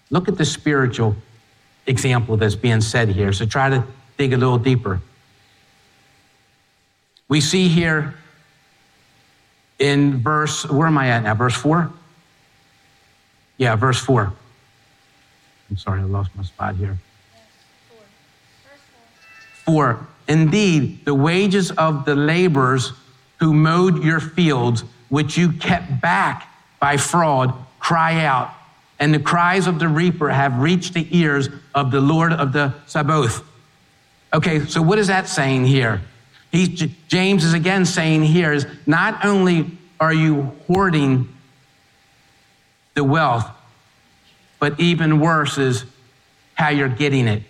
Look 0.09 0.27
at 0.27 0.37
the 0.37 0.45
spiritual 0.45 1.15
example 1.87 2.37
that's 2.37 2.55
being 2.55 2.81
said 2.81 3.09
here. 3.09 3.33
So 3.33 3.45
try 3.45 3.69
to 3.69 3.83
dig 4.17 4.33
a 4.33 4.37
little 4.37 4.57
deeper. 4.57 5.01
We 7.27 7.41
see 7.41 7.69
here 7.69 8.13
in 9.79 10.21
verse, 10.21 10.69
where 10.69 10.85
am 10.85 10.97
I 10.97 11.09
at 11.09 11.23
now? 11.23 11.33
Verse 11.33 11.55
4? 11.55 11.91
Yeah, 13.57 13.75
verse 13.75 13.99
4. 13.99 14.31
I'm 15.69 15.77
sorry, 15.77 16.01
I 16.01 16.03
lost 16.03 16.29
my 16.35 16.43
spot 16.43 16.75
here. 16.75 16.97
Four. 19.65 20.07
Indeed, 20.27 21.05
the 21.05 21.13
wages 21.13 21.71
of 21.71 22.05
the 22.05 22.15
laborers 22.15 22.93
who 23.39 23.53
mowed 23.53 24.03
your 24.03 24.19
fields, 24.19 24.83
which 25.09 25.37
you 25.37 25.51
kept 25.51 26.01
back 26.01 26.47
by 26.79 26.97
fraud, 26.97 27.53
cry 27.79 28.23
out. 28.23 28.53
And 28.99 29.13
the 29.13 29.19
cries 29.19 29.67
of 29.67 29.79
the 29.79 29.87
reaper 29.87 30.29
have 30.29 30.59
reached 30.59 30.93
the 30.93 31.07
ears 31.09 31.49
of 31.73 31.91
the 31.91 31.99
Lord 31.99 32.33
of 32.33 32.53
the 32.53 32.73
Sabaoth. 32.85 33.43
Okay, 34.33 34.65
so 34.65 34.81
what 34.81 34.99
is 34.99 35.07
that 35.07 35.27
saying 35.27 35.65
here? 35.65 36.01
He's, 36.51 36.69
James 37.07 37.43
is 37.43 37.53
again 37.53 37.85
saying 37.85 38.23
here 38.23 38.53
is 38.53 38.67
not 38.85 39.25
only 39.25 39.77
are 39.99 40.13
you 40.13 40.55
hoarding 40.67 41.29
the 42.93 43.03
wealth, 43.03 43.49
but 44.59 44.79
even 44.79 45.19
worse 45.19 45.57
is 45.57 45.85
how 46.53 46.69
you're 46.69 46.89
getting 46.89 47.27
it. 47.27 47.43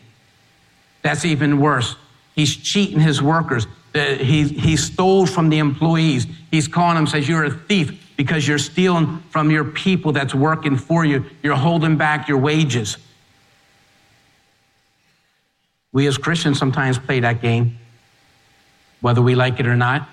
That's 1.02 1.26
even 1.26 1.60
worse. 1.60 1.96
He's 2.36 2.56
cheating 2.56 3.00
his 3.00 3.22
workers. 3.22 3.68
Uh, 3.94 4.16
he, 4.16 4.44
he 4.44 4.78
stole 4.78 5.26
from 5.26 5.50
the 5.50 5.58
employees. 5.58 6.26
He's 6.50 6.68
calling 6.68 6.96
them, 6.96 7.08
says, 7.08 7.28
You're 7.28 7.46
a 7.46 7.52
thief 7.52 8.14
because 8.16 8.48
you're 8.48 8.60
stealing 8.60 9.18
from 9.30 9.52
your 9.52 9.66
people 9.66 10.12
that's 10.12 10.34
working 10.34 10.78
for 10.78 11.04
you. 11.04 11.26
You're 11.44 11.56
holding 11.56 11.98
back 11.98 12.28
your 12.28 12.38
wages. 12.38 12.98
We 15.92 16.08
as 16.08 16.18
Christians 16.18 16.58
sometimes 16.58 16.98
play 16.98 17.20
that 17.20 17.42
game, 17.42 17.78
whether 19.02 19.22
we 19.22 19.36
like 19.36 19.60
it 19.60 19.68
or 19.68 19.76
not. 19.76 20.08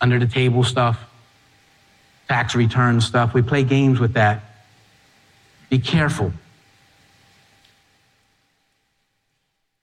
Under 0.00 0.18
the 0.20 0.28
table 0.28 0.62
stuff, 0.62 1.00
tax 2.28 2.54
return 2.54 3.00
stuff. 3.00 3.34
We 3.34 3.42
play 3.42 3.64
games 3.64 3.98
with 3.98 4.12
that. 4.12 4.42
Be 5.70 5.80
careful. 5.80 6.32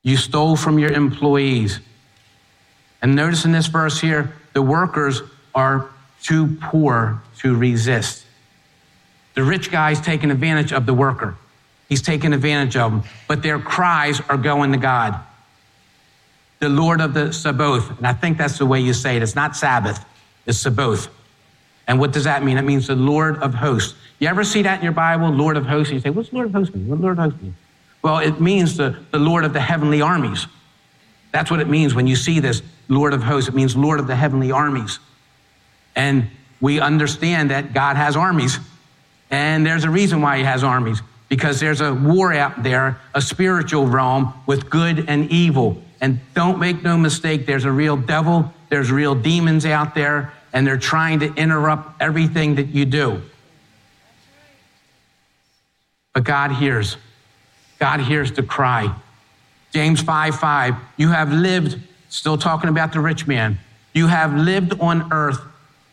You 0.06 0.18
stole 0.18 0.56
from 0.56 0.78
your 0.78 0.92
employees. 0.92 1.80
And 3.02 3.16
notice 3.16 3.44
in 3.44 3.52
this 3.52 3.66
verse 3.66 4.00
here, 4.00 4.36
the 4.54 4.62
workers 4.62 5.24
are 5.56 5.90
too 6.22 6.58
poor 6.62 7.24
to 7.40 7.56
resist. 7.56 8.24
The 9.34 9.44
rich 9.44 9.72
guy's 9.72 10.00
taking 10.00 10.30
advantage 10.30 10.72
of 10.72 10.86
the 10.86 10.94
worker. 10.94 11.36
He's 11.90 12.04
taking 12.04 12.34
advantage 12.34 12.78
of 12.78 12.92
them. 12.92 13.04
But 13.28 13.42
their 13.42 13.58
cries 13.58 14.22
are 14.30 14.38
going 14.38 14.72
to 14.74 14.78
God. 14.78 15.20
The 16.60 16.70
Lord 16.70 17.02
of 17.02 17.16
the 17.16 17.34
Sabbath, 17.34 17.90
And 17.98 18.06
I 18.06 18.14
think 18.14 18.38
that's 18.38 18.60
the 18.60 18.66
way 18.68 18.82
you 18.82 18.94
say 18.94 19.18
it. 19.18 19.24
It's 19.24 19.36
not 19.36 19.56
Sabbath, 19.56 20.06
it's 20.46 20.60
Sabaoth. 20.60 21.10
And 21.88 22.00
what 22.00 22.14
does 22.14 22.26
that 22.26 22.44
mean? 22.44 22.60
It 22.60 22.64
means 22.64 22.86
the 22.88 22.96
Lord 22.96 23.42
of 23.42 23.56
hosts. 23.56 23.96
You 24.20 24.28
ever 24.28 24.44
see 24.44 24.62
that 24.62 24.78
in 24.78 24.84
your 24.84 24.94
Bible, 24.94 25.30
Lord 25.30 25.58
of 25.58 25.66
hosts? 25.66 25.92
You 25.92 26.00
say, 26.00 26.12
what's 26.12 26.32
Lord 26.32 26.46
of 26.48 26.54
hosts 26.54 26.76
mean? 26.76 26.88
What 26.88 27.02
Lord 27.02 27.18
of 27.18 27.26
hosts 27.26 27.42
mean? 27.42 27.56
Well, 28.06 28.20
it 28.20 28.40
means 28.40 28.78
the, 28.78 28.96
the 29.10 29.18
Lord 29.18 29.46
of 29.46 29.54
the 29.54 29.60
heavenly 29.60 30.00
armies. 30.00 30.46
That's 31.32 31.50
what 31.50 31.60
it 31.60 31.68
means 31.68 31.96
when 31.96 32.06
you 32.06 32.16
see 32.16 32.40
this 32.40 32.62
Lord 32.88 33.16
of 33.16 33.24
hosts. 33.24 33.50
It 33.50 33.56
means 33.56 33.76
Lord 33.76 34.00
of 34.00 34.06
the 34.06 34.16
heavenly 34.16 34.52
armies. 34.52 35.00
And 35.96 36.30
we 36.62 36.80
understand 36.80 37.50
that 37.50 37.74
God 37.74 37.96
has 37.96 38.16
armies. 38.16 38.60
And 39.32 39.66
there's 39.66 39.86
a 39.86 39.90
reason 39.90 40.22
why 40.22 40.38
he 40.38 40.44
has 40.44 40.64
armies 40.64 41.02
because 41.30 41.60
there's 41.60 41.82
a 41.82 41.96
war 41.96 42.32
out 42.32 42.62
there, 42.62 43.02
a 43.16 43.22
spiritual 43.24 43.88
realm 43.88 44.36
with 44.46 44.70
good 44.70 45.06
and 45.08 45.32
evil. 45.32 45.82
And 46.00 46.20
don't 46.36 46.60
make 46.60 46.84
no 46.84 46.98
mistake, 46.98 47.48
there's 47.48 47.66
a 47.66 47.72
real 47.72 47.98
devil, 47.98 48.54
there's 48.70 48.92
real 48.92 49.16
demons 49.16 49.66
out 49.66 49.96
there, 49.96 50.32
and 50.54 50.68
they're 50.68 50.78
trying 50.78 51.22
to 51.22 51.34
interrupt 51.34 52.00
everything 52.00 52.54
that 52.58 52.68
you 52.68 52.86
do. 52.86 53.24
But 56.14 56.24
God 56.24 56.52
hears. 56.52 56.98
God 57.80 58.00
hears 58.02 58.32
the 58.32 58.44
cry. 58.44 58.94
James 59.72 60.02
5 60.02 60.40
5, 60.40 60.76
you 60.98 61.10
have 61.10 61.34
lived, 61.34 61.78
still 62.10 62.38
talking 62.38 62.70
about 62.70 62.94
the 62.94 63.00
rich 63.00 63.28
man, 63.28 63.60
you 63.94 64.08
have 64.08 64.34
lived 64.34 64.80
on 64.80 65.12
earth 65.12 65.40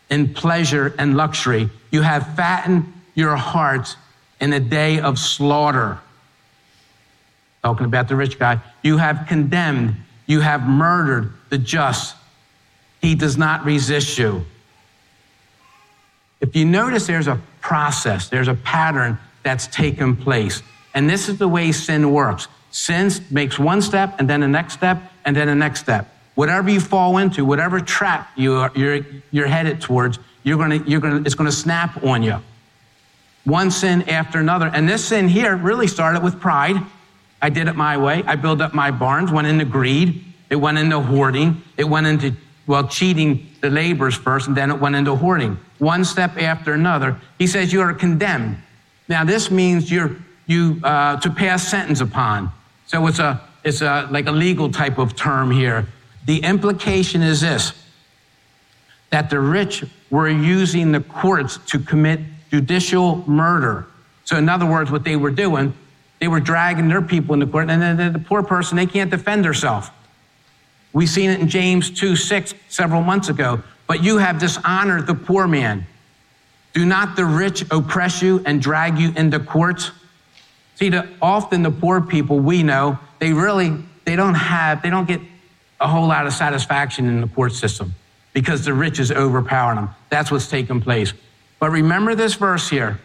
in 0.09 0.33
pleasure 0.33 0.93
and 0.97 1.17
luxury. 1.17 1.69
You 1.91 2.01
have 2.01 2.35
fattened 2.35 2.91
your 3.15 3.35
hearts 3.35 3.95
in 4.39 4.53
a 4.53 4.59
day 4.59 4.99
of 4.99 5.17
slaughter. 5.17 5.99
Talking 7.63 7.85
about 7.85 8.09
the 8.09 8.15
rich 8.15 8.37
guy. 8.37 8.59
You 8.83 8.97
have 8.97 9.25
condemned, 9.27 9.95
you 10.27 10.41
have 10.41 10.67
murdered 10.67 11.33
the 11.49 11.57
just. 11.57 12.15
He 13.01 13.15
does 13.15 13.37
not 13.37 13.63
resist 13.63 14.17
you. 14.17 14.45
If 16.41 16.55
you 16.55 16.65
notice, 16.65 17.07
there's 17.07 17.27
a 17.27 17.39
process, 17.61 18.27
there's 18.27 18.49
a 18.49 18.53
pattern 18.53 19.17
that's 19.43 19.67
taken 19.67 20.15
place. 20.15 20.61
And 20.93 21.09
this 21.09 21.29
is 21.29 21.37
the 21.37 21.47
way 21.47 21.71
sin 21.71 22.11
works. 22.11 22.47
Sin 22.71 23.11
makes 23.29 23.59
one 23.59 23.81
step 23.81 24.15
and 24.19 24.29
then 24.29 24.41
the 24.41 24.47
next 24.47 24.73
step 24.73 25.01
and 25.25 25.35
then 25.35 25.47
the 25.47 25.55
next 25.55 25.81
step. 25.81 26.09
Whatever 26.35 26.69
you 26.69 26.79
fall 26.79 27.17
into, 27.17 27.45
whatever 27.45 27.79
trap 27.79 28.31
you 28.35 28.55
are, 28.55 28.71
you're, 28.75 29.01
you're 29.31 29.47
headed 29.47 29.81
towards, 29.81 30.17
you're 30.43 30.57
gonna, 30.57 30.77
you're 30.87 30.99
gonna, 30.99 31.21
it's 31.21 31.35
going 31.35 31.49
to 31.49 31.55
snap 31.55 32.03
on 32.03 32.23
you. 32.23 32.39
One 33.43 33.71
sin 33.71 34.09
after 34.09 34.39
another. 34.39 34.67
And 34.67 34.87
this 34.87 35.05
sin 35.05 35.27
here 35.27 35.55
really 35.55 35.87
started 35.87 36.23
with 36.23 36.39
pride. 36.39 36.77
I 37.41 37.49
did 37.49 37.67
it 37.67 37.75
my 37.75 37.97
way. 37.97 38.23
I 38.25 38.35
built 38.35 38.61
up 38.61 38.73
my 38.73 38.89
barns, 38.89 39.31
went 39.31 39.47
into 39.47 39.65
greed. 39.65 40.23
It 40.49 40.55
went 40.55 40.77
into 40.77 40.99
hoarding. 41.01 41.61
It 41.77 41.83
went 41.83 42.07
into, 42.07 42.33
well, 42.67 42.87
cheating 42.87 43.49
the 43.61 43.69
laborers 43.69 44.15
first, 44.15 44.47
and 44.47 44.55
then 44.55 44.71
it 44.71 44.79
went 44.79 44.95
into 44.95 45.15
hoarding. 45.15 45.57
One 45.77 46.05
step 46.05 46.41
after 46.41 46.73
another. 46.73 47.19
He 47.37 47.47
says 47.47 47.73
you 47.73 47.81
are 47.81 47.93
condemned. 47.93 48.57
Now, 49.09 49.25
this 49.25 49.51
means 49.51 49.91
you're 49.91 50.15
you 50.53 50.79
uh, 50.83 51.19
to 51.19 51.29
pass 51.29 51.67
sentence 51.67 52.01
upon. 52.01 52.51
So 52.85 53.07
it's 53.07 53.19
a 53.19 53.41
it's 53.63 53.81
a 53.81 54.07
like 54.11 54.27
a 54.27 54.31
legal 54.31 54.71
type 54.71 54.97
of 54.97 55.15
term 55.15 55.51
here. 55.51 55.87
The 56.25 56.39
implication 56.43 57.21
is 57.21 57.41
this: 57.41 57.73
that 59.09 59.29
the 59.29 59.39
rich 59.39 59.83
were 60.09 60.29
using 60.29 60.91
the 60.91 61.01
courts 61.01 61.57
to 61.67 61.79
commit 61.79 62.19
judicial 62.51 63.23
murder. 63.27 63.87
So, 64.25 64.37
in 64.37 64.47
other 64.47 64.65
words, 64.65 64.91
what 64.91 65.03
they 65.03 65.15
were 65.15 65.31
doing, 65.31 65.73
they 66.19 66.27
were 66.27 66.39
dragging 66.39 66.87
their 66.87 67.01
people 67.01 67.33
into 67.33 67.47
court, 67.47 67.69
and 67.69 67.81
then 67.81 68.13
the 68.13 68.19
poor 68.19 68.43
person 68.43 68.77
they 68.77 68.85
can't 68.85 69.11
defend 69.11 69.43
herself. 69.45 69.91
We've 70.93 71.09
seen 71.09 71.31
it 71.31 71.39
in 71.39 71.49
James 71.49 71.89
2 71.89 72.15
6 72.15 72.53
several 72.69 73.01
months 73.01 73.29
ago. 73.29 73.63
But 73.87 74.03
you 74.03 74.17
have 74.17 74.39
dishonored 74.39 75.07
the 75.07 75.15
poor 75.15 75.47
man. 75.47 75.85
Do 76.73 76.85
not 76.85 77.15
the 77.15 77.25
rich 77.25 77.65
oppress 77.69 78.21
you 78.21 78.41
and 78.45 78.61
drag 78.61 78.97
you 78.97 79.11
into 79.15 79.39
courts? 79.39 79.91
See, 80.75 80.89
the, 80.89 81.07
often 81.21 81.63
the 81.63 81.71
poor 81.71 82.01
people 82.01 82.39
we 82.39 82.63
know, 82.63 82.97
they 83.19 83.33
really, 83.33 83.77
they 84.05 84.15
don't 84.15 84.33
have, 84.33 84.81
they 84.81 84.89
don't 84.89 85.07
get 85.07 85.21
a 85.79 85.87
whole 85.87 86.07
lot 86.07 86.25
of 86.25 86.33
satisfaction 86.33 87.07
in 87.07 87.21
the 87.21 87.27
court 87.27 87.53
system 87.53 87.93
because 88.33 88.65
the 88.65 88.73
rich 88.73 88.99
is 88.99 89.11
overpowering 89.11 89.75
them. 89.75 89.89
That's 90.09 90.31
what's 90.31 90.47
taking 90.47 90.81
place. 90.81 91.13
But 91.59 91.69
remember 91.69 92.15
this 92.15 92.33
verse 92.33 92.69
here. 92.69 92.99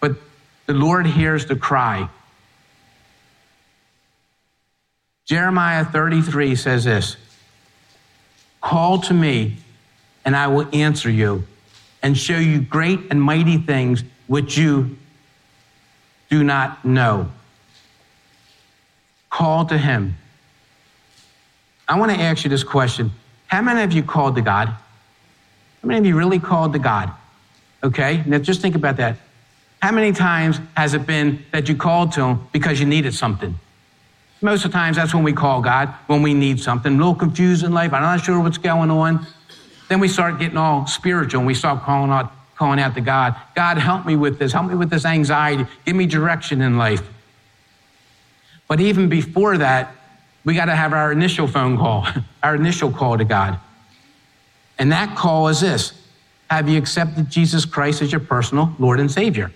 But 0.00 0.16
the 0.66 0.74
Lord 0.74 1.06
hears 1.06 1.46
the 1.46 1.56
cry. 1.56 2.08
Jeremiah 5.24 5.84
33 5.84 6.56
says 6.56 6.84
this 6.84 7.16
Call 8.60 8.98
to 9.02 9.14
me, 9.14 9.56
and 10.24 10.36
I 10.36 10.48
will 10.48 10.68
answer 10.72 11.10
you 11.10 11.44
and 12.02 12.16
show 12.16 12.36
you 12.36 12.60
great 12.60 13.00
and 13.10 13.22
mighty 13.22 13.58
things 13.58 14.04
which 14.26 14.56
you 14.56 14.96
do 16.30 16.42
not 16.42 16.84
know. 16.84 17.28
Call 19.28 19.66
to 19.66 19.76
him. 19.76 20.16
I 21.88 21.98
want 21.98 22.12
to 22.12 22.18
ask 22.18 22.44
you 22.44 22.50
this 22.50 22.64
question. 22.64 23.10
How 23.48 23.60
many 23.60 23.82
of 23.82 23.92
you 23.92 24.02
called 24.02 24.36
to 24.36 24.42
God? 24.42 24.68
How 24.68 25.86
many 25.86 25.98
of 25.98 26.06
you 26.06 26.16
really 26.16 26.38
called 26.38 26.72
to 26.72 26.78
God? 26.78 27.10
Okay, 27.82 28.22
now 28.26 28.38
just 28.38 28.60
think 28.60 28.76
about 28.76 28.96
that. 28.98 29.16
How 29.82 29.92
many 29.92 30.12
times 30.12 30.60
has 30.76 30.94
it 30.94 31.06
been 31.06 31.44
that 31.52 31.68
you 31.68 31.74
called 31.74 32.12
to 32.12 32.22
Him 32.22 32.48
because 32.52 32.78
you 32.78 32.86
needed 32.86 33.14
something? 33.14 33.58
Most 34.42 34.64
of 34.64 34.70
the 34.70 34.78
times, 34.78 34.96
that's 34.96 35.14
when 35.14 35.22
we 35.22 35.32
call 35.32 35.60
God, 35.60 35.88
when 36.06 36.22
we 36.22 36.32
need 36.32 36.60
something. 36.60 36.94
A 36.94 36.96
little 36.96 37.14
confused 37.14 37.64
in 37.64 37.72
life, 37.72 37.92
I'm 37.92 38.02
not 38.02 38.22
sure 38.22 38.40
what's 38.40 38.58
going 38.58 38.90
on. 38.90 39.26
Then 39.88 40.00
we 40.00 40.08
start 40.08 40.38
getting 40.38 40.56
all 40.56 40.86
spiritual 40.86 41.40
and 41.40 41.46
we 41.46 41.54
start 41.54 41.82
calling 41.82 42.10
out, 42.10 42.32
calling 42.60 42.78
out 42.78 42.94
to 42.94 43.00
God. 43.00 43.34
God, 43.54 43.78
help 43.78 44.04
me 44.04 44.16
with 44.16 44.38
this. 44.38 44.52
Help 44.52 44.66
me 44.66 44.74
with 44.74 44.90
this 44.90 45.06
anxiety. 45.06 45.64
Give 45.86 45.96
me 45.96 46.04
direction 46.04 46.60
in 46.60 46.76
life. 46.76 47.02
But 48.68 48.80
even 48.80 49.08
before 49.08 49.56
that, 49.56 49.94
we 50.44 50.52
got 50.54 50.66
to 50.66 50.76
have 50.76 50.92
our 50.92 51.10
initial 51.10 51.46
phone 51.48 51.78
call, 51.78 52.06
our 52.42 52.54
initial 52.54 52.92
call 52.92 53.16
to 53.16 53.24
God. 53.24 53.58
And 54.78 54.92
that 54.92 55.16
call 55.16 55.48
is 55.48 55.62
this 55.62 55.94
Have 56.50 56.68
you 56.68 56.76
accepted 56.76 57.30
Jesus 57.30 57.64
Christ 57.64 58.02
as 58.02 58.12
your 58.12 58.20
personal 58.20 58.74
Lord 58.78 59.00
and 59.00 59.10
Savior? 59.10 59.50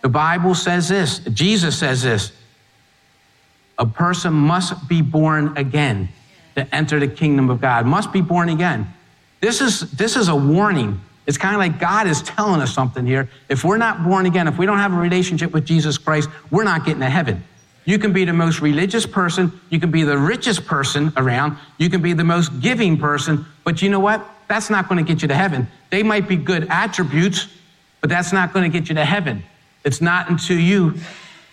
The 0.00 0.08
Bible 0.08 0.54
says 0.54 0.88
this, 0.88 1.18
Jesus 1.18 1.78
says 1.78 2.02
this 2.02 2.32
a 3.78 3.84
person 3.84 4.32
must 4.32 4.88
be 4.88 5.02
born 5.02 5.56
again 5.58 6.08
to 6.54 6.74
enter 6.74 6.98
the 6.98 7.08
kingdom 7.08 7.50
of 7.50 7.60
God, 7.60 7.84
must 7.84 8.10
be 8.10 8.22
born 8.22 8.48
again. 8.48 8.90
This 9.40 9.60
is, 9.60 9.90
this 9.92 10.16
is 10.16 10.28
a 10.28 10.36
warning. 10.36 11.00
It's 11.30 11.38
kind 11.38 11.54
of 11.54 11.60
like 11.60 11.78
God 11.78 12.08
is 12.08 12.22
telling 12.22 12.60
us 12.60 12.74
something 12.74 13.06
here. 13.06 13.30
If 13.48 13.62
we're 13.62 13.76
not 13.76 14.02
born 14.02 14.26
again, 14.26 14.48
if 14.48 14.58
we 14.58 14.66
don't 14.66 14.78
have 14.78 14.92
a 14.92 14.96
relationship 14.96 15.52
with 15.52 15.64
Jesus 15.64 15.96
Christ, 15.96 16.28
we're 16.50 16.64
not 16.64 16.84
getting 16.84 17.02
to 17.02 17.08
heaven. 17.08 17.44
You 17.84 18.00
can 18.00 18.12
be 18.12 18.24
the 18.24 18.32
most 18.32 18.60
religious 18.60 19.06
person, 19.06 19.60
you 19.68 19.78
can 19.78 19.92
be 19.92 20.02
the 20.02 20.18
richest 20.18 20.66
person 20.66 21.12
around, 21.16 21.56
you 21.78 21.88
can 21.88 22.02
be 22.02 22.14
the 22.14 22.24
most 22.24 22.58
giving 22.58 22.98
person, 22.98 23.46
but 23.62 23.80
you 23.80 23.90
know 23.90 24.00
what? 24.00 24.28
That's 24.48 24.70
not 24.70 24.88
going 24.88 25.04
to 25.04 25.08
get 25.08 25.22
you 25.22 25.28
to 25.28 25.36
heaven. 25.36 25.68
They 25.90 26.02
might 26.02 26.26
be 26.26 26.34
good 26.34 26.66
attributes, 26.68 27.46
but 28.00 28.10
that's 28.10 28.32
not 28.32 28.52
going 28.52 28.68
to 28.68 28.76
get 28.76 28.88
you 28.88 28.96
to 28.96 29.04
heaven. 29.04 29.44
It's 29.84 30.00
not 30.00 30.30
until 30.30 30.58
you 30.58 30.94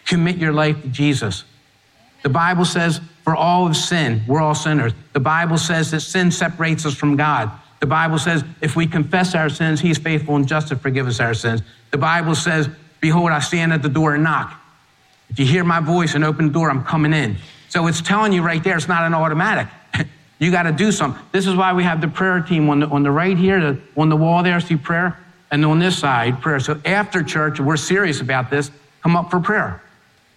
commit 0.08 0.38
your 0.38 0.54
life 0.54 0.82
to 0.82 0.88
Jesus. 0.88 1.44
The 2.24 2.30
Bible 2.30 2.66
says, 2.66 3.00
for 3.24 3.36
all 3.36 3.68
of 3.68 3.78
sin, 3.78 4.24
we're 4.28 4.42
all 4.42 4.56
sinners. 4.56 4.94
The 5.14 5.20
Bible 5.20 5.60
says 5.60 5.92
that 5.92 6.00
sin 6.00 6.32
separates 6.32 6.84
us 6.84 6.96
from 6.96 7.16
God. 7.16 7.52
The 7.80 7.86
Bible 7.86 8.18
says 8.18 8.44
if 8.62 8.76
we 8.76 8.88
confess 8.88 9.36
our 9.36 9.50
sins, 9.50 9.80
he's 9.80 9.98
faithful 9.98 10.36
and 10.36 10.48
just 10.48 10.70
to 10.70 10.76
forgive 10.76 11.08
us 11.08 11.20
our 11.20 11.34
sins. 11.34 11.62
The 11.92 11.98
Bible 11.98 12.36
says, 12.36 12.70
behold, 13.00 13.32
I 13.32 13.40
stand 13.40 13.74
at 13.74 13.82
the 13.82 13.90
door 13.90 14.16
and 14.16 14.24
knock. 14.24 14.60
If 15.30 15.40
you 15.40 15.46
hear 15.46 15.64
my 15.64 15.80
voice 15.80 16.16
and 16.16 16.24
open 16.24 16.48
the 16.48 16.54
door, 16.54 16.70
I'm 16.70 16.84
coming 16.84 17.14
in. 17.14 17.38
So 17.70 17.88
it's 17.88 18.02
telling 18.02 18.34
you 18.34 18.42
right 18.42 18.64
there, 18.64 18.78
it's 18.78 18.88
not 18.88 19.04
an 19.04 19.14
automatic. 19.14 19.68
you 20.40 20.52
got 20.52 20.64
to 20.64 20.72
do 20.72 20.92
something. 20.92 21.22
This 21.32 21.46
is 21.48 21.56
why 21.56 21.74
we 21.74 21.84
have 21.84 22.02
the 22.02 22.08
prayer 22.08 22.42
team 22.42 22.70
on 22.70 22.80
the, 22.80 22.88
on 22.88 23.04
the 23.04 23.12
right 23.12 23.38
here, 23.38 23.60
the, 23.60 23.80
on 23.96 24.10
the 24.10 24.16
wall 24.16 24.42
there, 24.42 24.60
see 24.60 24.78
prayer, 24.78 25.18
and 25.52 25.64
on 25.66 25.80
this 25.80 25.98
side, 25.98 26.42
prayer. 26.42 26.60
So 26.60 26.80
after 26.86 27.24
church, 27.24 27.60
we're 27.60 27.78
serious 27.78 28.22
about 28.22 28.50
this, 28.50 28.72
come 29.04 29.16
up 29.16 29.30
for 29.30 29.40
prayer. 29.40 29.82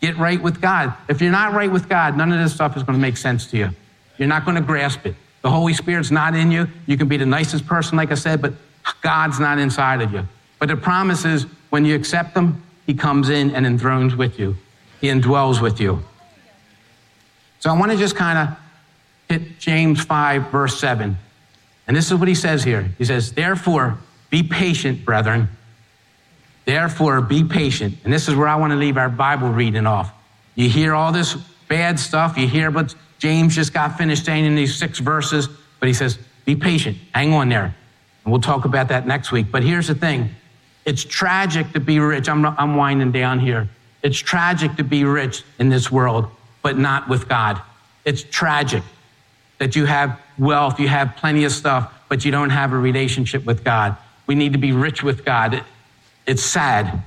Get 0.01 0.17
right 0.17 0.43
with 0.43 0.61
God. 0.61 0.95
If 1.09 1.21
you're 1.21 1.31
not 1.31 1.53
right 1.53 1.71
with 1.71 1.89
God, 1.89 2.17
none 2.17 2.33
of 2.33 2.41
this 2.41 2.55
stuff 2.55 2.77
is 2.77 2.83
going 2.83 2.99
to 2.99 3.03
make 3.03 3.17
sense 3.17 3.47
to 3.49 3.57
you. 3.57 3.71
You're 4.19 4.29
not 4.29 4.45
going 4.45 4.57
to 4.57 4.63
grasp 4.63 5.07
it. 5.07 5.15
The 5.43 5.51
Holy 5.51 5.73
Spirit's 5.73 6.11
not 6.11 6.35
in 6.35 6.51
you. 6.51 6.69
You 6.87 6.97
can 6.97 7.09
be 7.09 7.17
the 7.17 7.27
nicest 7.27 7.67
person, 7.67 7.97
like 7.97 8.11
I 8.11 8.15
said, 8.15 8.43
but 8.43 8.53
God's 9.01 9.41
not 9.41 9.59
inside 9.59 10.03
of 10.03 10.13
you. 10.13 10.27
But 10.59 10.69
the 10.69 10.77
promise 10.77 11.25
is 11.25 11.47
when 11.71 11.85
you 11.85 11.95
accept 11.95 12.37
Him, 12.37 12.63
He 12.87 12.95
comes 12.95 13.29
in 13.29 13.55
and 13.55 13.67
enthrones 13.67 14.15
with 14.17 14.39
you, 14.39 14.57
He 15.01 15.09
indwells 15.09 15.63
with 15.63 15.81
you. 15.81 16.03
So 17.61 17.71
I 17.71 17.79
want 17.79 17.93
to 17.93 17.99
just 17.99 18.17
kind 18.17 18.39
of 18.39 18.59
hit 19.29 19.59
James 19.59 20.03
5, 20.03 20.51
verse 20.51 20.79
7. 20.81 21.17
And 21.87 21.97
this 21.97 22.11
is 22.11 22.15
what 22.15 22.29
he 22.29 22.35
says 22.35 22.65
here. 22.65 22.91
He 22.99 23.05
says, 23.05 23.33
Therefore, 23.33 23.99
be 24.31 24.43
patient, 24.43 25.05
brethren. 25.05 25.49
Therefore, 26.65 27.21
be 27.21 27.45
patient. 27.45 27.97
And 28.05 28.13
this 28.13 28.29
is 28.29 28.35
where 28.35 28.49
I 28.49 28.57
want 28.57 28.71
to 28.73 28.77
leave 28.77 28.97
our 28.97 29.09
Bible 29.09 29.51
reading 29.51 29.87
off. 29.87 30.13
You 30.55 30.69
hear 30.69 30.95
all 30.95 31.13
this 31.13 31.35
bad 31.69 31.99
stuff. 31.99 32.39
You 32.39 32.47
hear 32.47 32.71
what 32.71 32.95
James 33.21 33.55
just 33.55 33.73
got 33.73 33.97
finished 33.97 34.25
saying 34.25 34.47
in 34.47 34.57
these 34.57 34.75
six 34.75 34.99
verses. 34.99 35.49
But 35.79 35.87
he 35.87 35.95
says, 35.95 36.19
Be 36.45 36.57
patient. 36.57 36.99
Hang 37.15 37.33
on 37.33 37.49
there. 37.49 37.75
And 38.25 38.33
we'll 38.33 38.41
talk 38.41 38.65
about 38.65 38.89
that 38.89 39.07
next 39.07 39.31
week. 39.31 39.47
But 39.53 39.63
here's 39.63 39.87
the 39.87 39.95
thing 39.95 40.31
it's 40.85 41.05
tragic 41.05 41.73
to 41.73 41.81
be 41.81 42.01
rich. 42.01 42.29
I'm, 42.29 42.45
I'm 42.45 42.75
winding 42.75 43.13
down 43.13 43.39
here. 43.39 43.69
It's 44.03 44.19
tragic 44.19 44.77
to 44.77 44.85
be 44.85 45.05
rich 45.05 45.45
in 45.59 45.69
this 45.69 45.91
world, 45.91 46.27
but 46.63 46.79
not 46.79 47.09
with 47.09 47.29
God. 47.29 47.61
It's 48.05 48.23
tragic 48.23 48.83
that 49.59 49.77
you 49.77 49.85
have 49.85 50.19
wealth, 50.39 50.81
you 50.81 50.89
have 50.89 51.15
plenty 51.17 51.45
of 51.45 51.53
stuff, 51.53 51.93
but 52.09 52.25
you 52.25 52.31
don't 52.31 52.49
have 52.49 52.73
a 52.73 52.79
relationship 52.79 53.45
with 53.45 53.63
God. 53.63 53.97
We 54.27 54.35
need 54.35 54.55
to 54.55 54.59
be 54.59 54.73
rich 54.73 55.03
with 55.03 55.23
God. 55.23 55.63
It's 56.27 56.43
sad. 56.43 57.03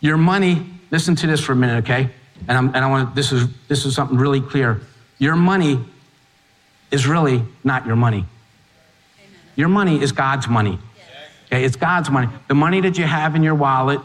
Your 0.00 0.18
money, 0.18 0.66
listen 0.90 1.16
to 1.16 1.26
this 1.26 1.40
for 1.40 1.52
a 1.52 1.56
minute, 1.56 1.84
okay? 1.84 2.10
And, 2.46 2.58
I'm, 2.58 2.66
and 2.74 2.84
I 2.84 2.90
want 2.90 3.14
this 3.14 3.32
is 3.32 3.48
this 3.68 3.86
is 3.86 3.94
something 3.94 4.18
really 4.18 4.42
clear. 4.42 4.82
Your 5.18 5.36
money 5.36 5.84
is 6.90 7.06
really 7.06 7.42
not 7.64 7.86
your 7.86 7.96
money. 7.96 8.26
Your 9.54 9.68
money 9.68 10.02
is 10.02 10.12
God's 10.12 10.48
money. 10.48 10.78
Okay, 11.46 11.64
it's 11.64 11.76
God's 11.76 12.10
money. 12.10 12.28
The 12.48 12.54
money 12.54 12.82
that 12.82 12.98
you 12.98 13.04
have 13.04 13.34
in 13.34 13.42
your 13.42 13.54
wallet. 13.54 14.00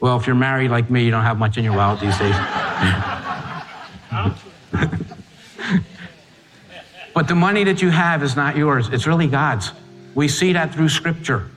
Well, 0.00 0.18
if 0.18 0.26
you're 0.26 0.36
married 0.36 0.70
like 0.70 0.90
me, 0.90 1.04
you 1.04 1.10
don't 1.10 1.24
have 1.24 1.38
much 1.38 1.58
in 1.58 1.64
your 1.64 1.76
wallet 1.76 2.00
these 2.00 2.18
days. 2.18 2.34
but 7.14 7.28
the 7.28 7.34
money 7.34 7.64
that 7.64 7.82
you 7.82 7.90
have 7.90 8.22
is 8.22 8.36
not 8.36 8.56
yours, 8.56 8.88
it's 8.90 9.06
really 9.06 9.26
God's. 9.26 9.72
We 10.14 10.28
see 10.28 10.52
that 10.52 10.72
through 10.72 10.88
Scripture. 10.88 11.50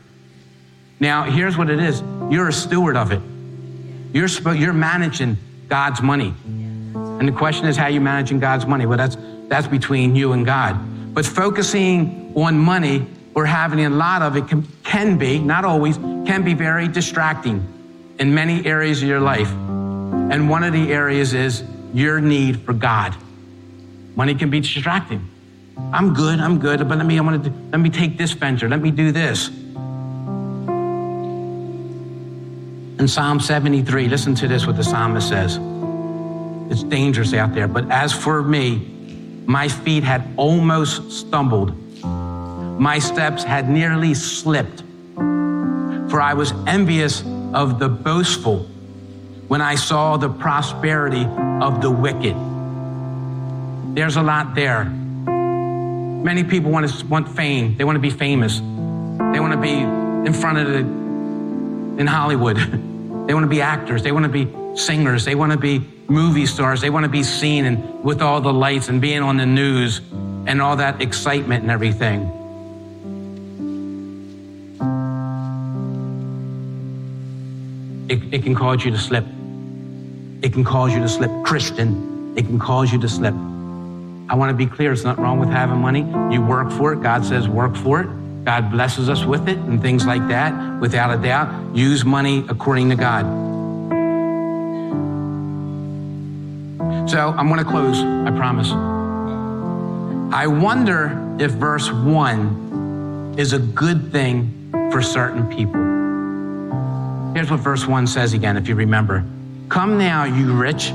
Now, 1.00 1.24
here's 1.24 1.58
what 1.58 1.70
it 1.70 1.80
is 1.80 2.02
you're 2.30 2.50
a 2.50 2.54
steward 2.54 2.98
of 2.98 3.12
it, 3.12 3.22
you're, 4.14 4.28
you're 4.56 4.74
managing 4.74 5.38
God's 5.68 6.02
money. 6.02 6.34
And 7.20 7.28
the 7.28 7.32
question 7.32 7.66
is, 7.66 7.76
how 7.76 7.88
you 7.88 8.00
managing 8.00 8.40
God's 8.40 8.66
money? 8.66 8.86
Well, 8.86 8.98
that's, 8.98 9.18
that's 9.48 9.68
between 9.68 10.16
you 10.16 10.34
and 10.34 10.46
God. 10.46 10.78
But 11.14 11.26
focusing 11.26 12.32
on 12.36 12.60
money 12.60 13.08
or 13.34 13.46
having 13.46 13.86
a 13.86 13.90
lot 13.90 14.22
of 14.22 14.36
it 14.36 14.48
can, 14.48 14.68
can 14.84 15.18
be, 15.18 15.40
not 15.40 15.66
always, 15.66 15.98
can 15.98 16.44
be 16.44 16.54
very 16.54 16.88
distracting 16.88 17.66
in 18.20 18.34
many 18.34 18.66
areas 18.66 19.02
of 19.02 19.08
your 19.08 19.20
life. 19.20 19.50
And 19.50 20.50
one 20.50 20.64
of 20.64 20.74
the 20.74 20.92
areas 20.92 21.34
is 21.34 21.64
your 21.94 22.20
need 22.20 22.62
for 22.62 22.74
God. 22.74 23.16
Money 24.16 24.36
can 24.36 24.50
be 24.50 24.60
distracting. 24.60 25.28
I'm 25.94 26.14
good, 26.14 26.40
I'm 26.40 26.60
good, 26.60 26.88
but 26.88 26.98
let 26.98 27.06
me, 27.06 27.18
I 27.18 27.22
want 27.22 27.44
to, 27.44 27.54
let 27.72 27.80
me 27.80 27.90
take 27.90 28.18
this 28.18 28.32
venture, 28.32 28.68
let 28.68 28.82
me 28.82 28.92
do 28.92 29.12
this. 29.12 29.50
In 33.00 33.08
Psalm 33.08 33.40
73, 33.40 34.08
listen 34.08 34.34
to 34.36 34.48
this 34.48 34.66
what 34.66 34.76
the 34.76 34.84
psalmist 34.84 35.30
says. 35.30 35.60
It's 36.70 36.84
dangerous 36.84 37.34
out 37.34 37.54
there, 37.54 37.68
but 37.68 37.90
as 37.92 38.14
for 38.14 38.42
me, 38.44 38.98
my 39.46 39.68
feet 39.70 40.04
had 40.04 40.28
almost 40.36 41.12
stumbled. 41.12 41.74
My 42.04 43.00
steps 43.00 43.44
had 43.44 43.70
nearly 43.70 44.14
slipped. 44.14 44.84
For 46.10 46.22
I 46.22 46.34
was 46.34 46.52
envious 46.68 47.24
of 47.54 47.80
the 47.80 47.88
boastful 47.88 48.60
when 49.48 49.62
I 49.62 49.76
saw 49.76 50.18
the 50.18 50.30
prosperity 50.30 51.26
of 51.62 51.82
the 51.82 51.90
wicked. 51.90 52.36
There's 53.96 54.18
a 54.18 54.22
lot 54.22 54.54
there. 54.54 54.84
Many 54.84 56.44
people 56.44 56.70
want 56.70 56.90
to 56.90 57.06
want 57.08 57.30
fame. 57.36 57.78
They 57.78 57.84
want 57.84 57.96
to 57.96 58.02
be 58.02 58.10
famous. 58.10 58.58
They 58.58 59.40
want 59.40 59.54
to 59.54 59.60
be 59.60 59.72
in 59.72 60.34
front 60.34 60.58
of 60.58 60.68
the 60.68 60.80
in 62.00 62.06
Hollywood. 62.06 62.58
they 63.28 63.34
want 63.34 63.44
to 63.44 63.50
be 63.50 63.62
actors. 63.62 64.04
They 64.04 64.12
want 64.12 64.26
to 64.26 64.30
be 64.30 64.48
singers. 64.78 65.24
They 65.26 65.36
want 65.36 65.54
to 65.54 65.58
be 65.58 65.80
movie 66.10 66.46
stars. 66.46 66.82
They 66.82 66.90
want 66.90 67.04
to 67.04 67.10
be 67.10 67.24
seen 67.24 67.66
and 67.66 68.04
with 68.04 68.22
all 68.22 68.42
the 68.42 68.54
lights 68.54 68.90
and 68.90 69.02
being 69.02 69.22
on 69.22 69.38
the 69.38 69.46
news 69.46 70.02
and 70.46 70.62
all 70.62 70.78
that 70.78 71.02
excitement 71.02 71.64
and 71.64 71.72
everything. 71.72 72.34
It, 78.10 78.34
it 78.34 78.44
can 78.44 78.56
cause 78.56 78.86
you 78.86 78.92
to 78.92 78.98
slip. 78.98 79.26
It 80.42 80.54
can 80.54 80.64
cause 80.64 80.94
you 80.94 81.00
to 81.00 81.10
slip. 81.10 81.32
Christian, 81.44 82.34
it 82.38 82.46
can 82.46 82.58
cause 82.58 82.92
you 82.94 83.00
to 83.00 83.10
slip. 83.10 83.34
I 84.30 84.36
want 84.36 84.50
to 84.50 84.56
be 84.56 84.66
clear. 84.66 84.92
It's 84.92 85.04
not 85.04 85.18
wrong 85.18 85.40
with 85.40 85.50
having 85.50 85.80
money. 85.80 86.02
You 86.34 86.42
work 86.42 86.72
for 86.72 86.94
it. 86.94 87.02
God 87.02 87.26
says 87.26 87.48
work 87.48 87.76
for 87.76 88.02
it. 88.02 88.08
God 88.46 88.72
blesses 88.72 89.10
us 89.10 89.26
with 89.26 89.50
it 89.50 89.58
and 89.58 89.82
things 89.82 90.06
like 90.06 90.26
that, 90.30 90.80
without 90.80 91.14
a 91.14 91.22
doubt. 91.22 91.76
Use 91.76 92.06
money 92.06 92.46
according 92.48 92.90
to 92.90 92.96
God. 92.96 93.26
So 97.08 97.34
I'm 97.38 97.48
going 97.48 97.64
to 97.64 97.70
close, 97.70 98.00
I 98.00 98.32
promise. 98.32 98.70
I 100.34 100.46
wonder 100.46 101.38
if 101.40 101.52
verse 101.52 101.90
1 101.90 103.36
is 103.38 103.54
a 103.54 103.60
good 103.60 104.12
thing 104.12 104.70
for 104.92 105.02
certain 105.02 105.48
people. 105.48 105.82
Here's 107.34 107.50
what 107.50 107.62
verse 107.62 107.88
1 107.88 108.08
says 108.08 108.34
again, 108.34 108.58
if 108.58 108.68
you 108.68 108.76
remember 108.76 109.24
Come 109.70 109.98
now, 109.98 110.26
you 110.26 110.54
rich, 110.54 110.92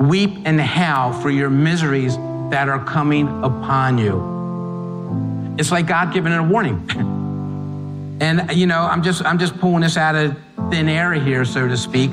weep 0.00 0.38
and 0.46 0.58
howl 0.58 1.12
for 1.12 1.30
your 1.30 1.50
miseries 1.50 2.16
that 2.50 2.70
are 2.70 2.82
coming 2.82 3.28
upon 3.44 3.98
you. 3.98 5.56
It's 5.58 5.70
like 5.70 5.86
God 5.86 6.14
giving 6.14 6.32
it 6.32 6.38
a 6.38 6.42
warning. 6.42 6.76
and 8.20 8.50
you 8.52 8.66
know, 8.66 8.80
I'm 8.82 9.02
just 9.02 9.24
I'm 9.24 9.38
just 9.38 9.58
pulling 9.58 9.82
this 9.82 9.98
out 9.98 10.14
of 10.14 10.36
thin 10.70 10.88
air 10.88 11.12
here, 11.12 11.44
so 11.44 11.68
to 11.68 11.76
speak. 11.76 12.10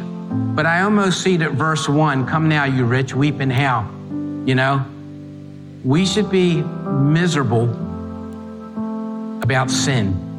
But 0.55 0.65
I 0.65 0.81
almost 0.81 1.21
see 1.21 1.37
that 1.37 1.51
verse 1.51 1.89
one, 1.89 2.25
come 2.27 2.47
now, 2.47 2.65
you 2.65 2.85
rich, 2.85 3.13
weep 3.13 3.39
and 3.39 3.51
howl. 3.51 3.89
You 4.45 4.55
know, 4.55 4.85
we 5.83 6.05
should 6.05 6.29
be 6.29 6.61
miserable 6.61 7.69
about 9.41 9.69
sin 9.69 10.31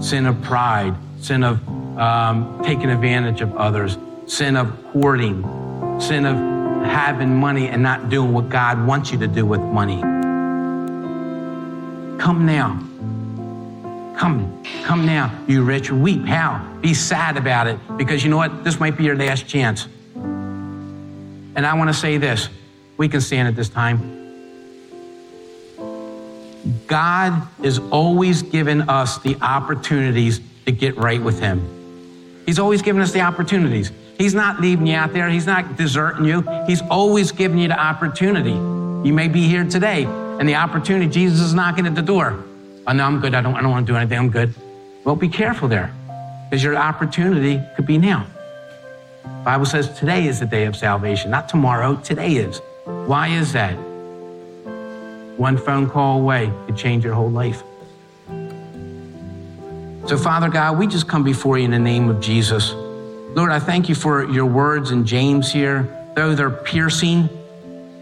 sin 0.00 0.26
of 0.26 0.40
pride, 0.42 0.94
sin 1.20 1.42
of 1.42 1.66
um, 1.98 2.60
taking 2.64 2.90
advantage 2.90 3.40
of 3.40 3.56
others, 3.56 3.98
sin 4.26 4.56
of 4.56 4.68
hoarding, 4.92 5.42
sin 6.00 6.24
of 6.24 6.36
having 6.84 7.34
money 7.34 7.68
and 7.68 7.82
not 7.82 8.08
doing 8.08 8.32
what 8.32 8.48
God 8.48 8.86
wants 8.86 9.10
you 9.10 9.18
to 9.18 9.26
do 9.26 9.44
with 9.44 9.60
money. 9.60 10.00
Come 12.20 12.46
now. 12.46 12.87
Come, 14.18 14.64
come 14.82 15.06
now, 15.06 15.32
you 15.46 15.62
rich. 15.62 15.92
Weep. 15.92 16.24
How? 16.24 16.76
Be 16.80 16.92
sad 16.92 17.36
about 17.36 17.68
it 17.68 17.78
because 17.96 18.24
you 18.24 18.30
know 18.30 18.36
what? 18.36 18.64
This 18.64 18.80
might 18.80 18.96
be 18.96 19.04
your 19.04 19.14
last 19.14 19.46
chance. 19.46 19.86
And 20.16 21.64
I 21.64 21.74
want 21.74 21.88
to 21.88 21.94
say 21.94 22.18
this 22.18 22.48
we 22.96 23.08
can 23.08 23.20
stand 23.20 23.46
at 23.46 23.54
this 23.54 23.68
time. 23.68 24.16
God 26.88 27.46
is 27.62 27.78
always 27.78 28.42
giving 28.42 28.82
us 28.82 29.18
the 29.18 29.36
opportunities 29.40 30.40
to 30.66 30.72
get 30.72 30.96
right 30.96 31.22
with 31.22 31.38
Him. 31.38 32.42
He's 32.44 32.58
always 32.58 32.82
giving 32.82 33.00
us 33.00 33.12
the 33.12 33.20
opportunities. 33.20 33.92
He's 34.16 34.34
not 34.34 34.60
leaving 34.60 34.88
you 34.88 34.96
out 34.96 35.12
there. 35.12 35.28
He's 35.28 35.46
not 35.46 35.76
deserting 35.76 36.24
you. 36.24 36.42
He's 36.66 36.82
always 36.90 37.30
giving 37.30 37.58
you 37.58 37.68
the 37.68 37.78
opportunity. 37.78 38.50
You 38.50 39.12
may 39.12 39.28
be 39.28 39.42
here 39.46 39.62
today, 39.62 40.06
and 40.06 40.48
the 40.48 40.56
opportunity, 40.56 41.08
Jesus 41.08 41.40
is 41.40 41.54
knocking 41.54 41.86
at 41.86 41.94
the 41.94 42.02
door. 42.02 42.44
Oh, 42.88 42.92
no, 42.92 43.04
I'm 43.04 43.20
good. 43.20 43.34
I 43.34 43.40
don't, 43.42 43.54
I 43.54 43.60
don't 43.60 43.70
want 43.70 43.86
to 43.86 43.92
do 43.92 43.96
anything. 43.96 44.18
I'm 44.18 44.30
good. 44.30 44.54
Well, 45.04 45.14
be 45.14 45.28
careful 45.28 45.68
there 45.68 45.92
because 46.48 46.64
your 46.64 46.76
opportunity 46.76 47.62
could 47.76 47.86
be 47.86 47.98
now. 47.98 48.26
Bible 49.44 49.66
says 49.66 49.96
today 49.98 50.26
is 50.26 50.40
the 50.40 50.46
day 50.46 50.64
of 50.64 50.74
salvation, 50.74 51.30
not 51.30 51.48
tomorrow. 51.48 51.96
Today 51.96 52.36
is. 52.36 52.60
Why 52.84 53.28
is 53.28 53.52
that? 53.52 53.74
One 55.36 55.56
phone 55.56 55.88
call 55.88 56.20
away 56.20 56.50
could 56.66 56.76
change 56.76 57.04
your 57.04 57.14
whole 57.14 57.30
life. 57.30 57.62
So, 60.08 60.16
Father 60.16 60.48
God, 60.48 60.78
we 60.78 60.86
just 60.86 61.06
come 61.06 61.22
before 61.22 61.58
you 61.58 61.66
in 61.66 61.70
the 61.70 61.78
name 61.78 62.08
of 62.08 62.20
Jesus. 62.20 62.72
Lord, 62.72 63.52
I 63.52 63.58
thank 63.58 63.88
you 63.88 63.94
for 63.94 64.28
your 64.30 64.46
words 64.46 64.90
in 64.90 65.04
James 65.04 65.52
here 65.52 65.94
though 66.18 66.34
they're 66.34 66.50
piercing, 66.50 67.28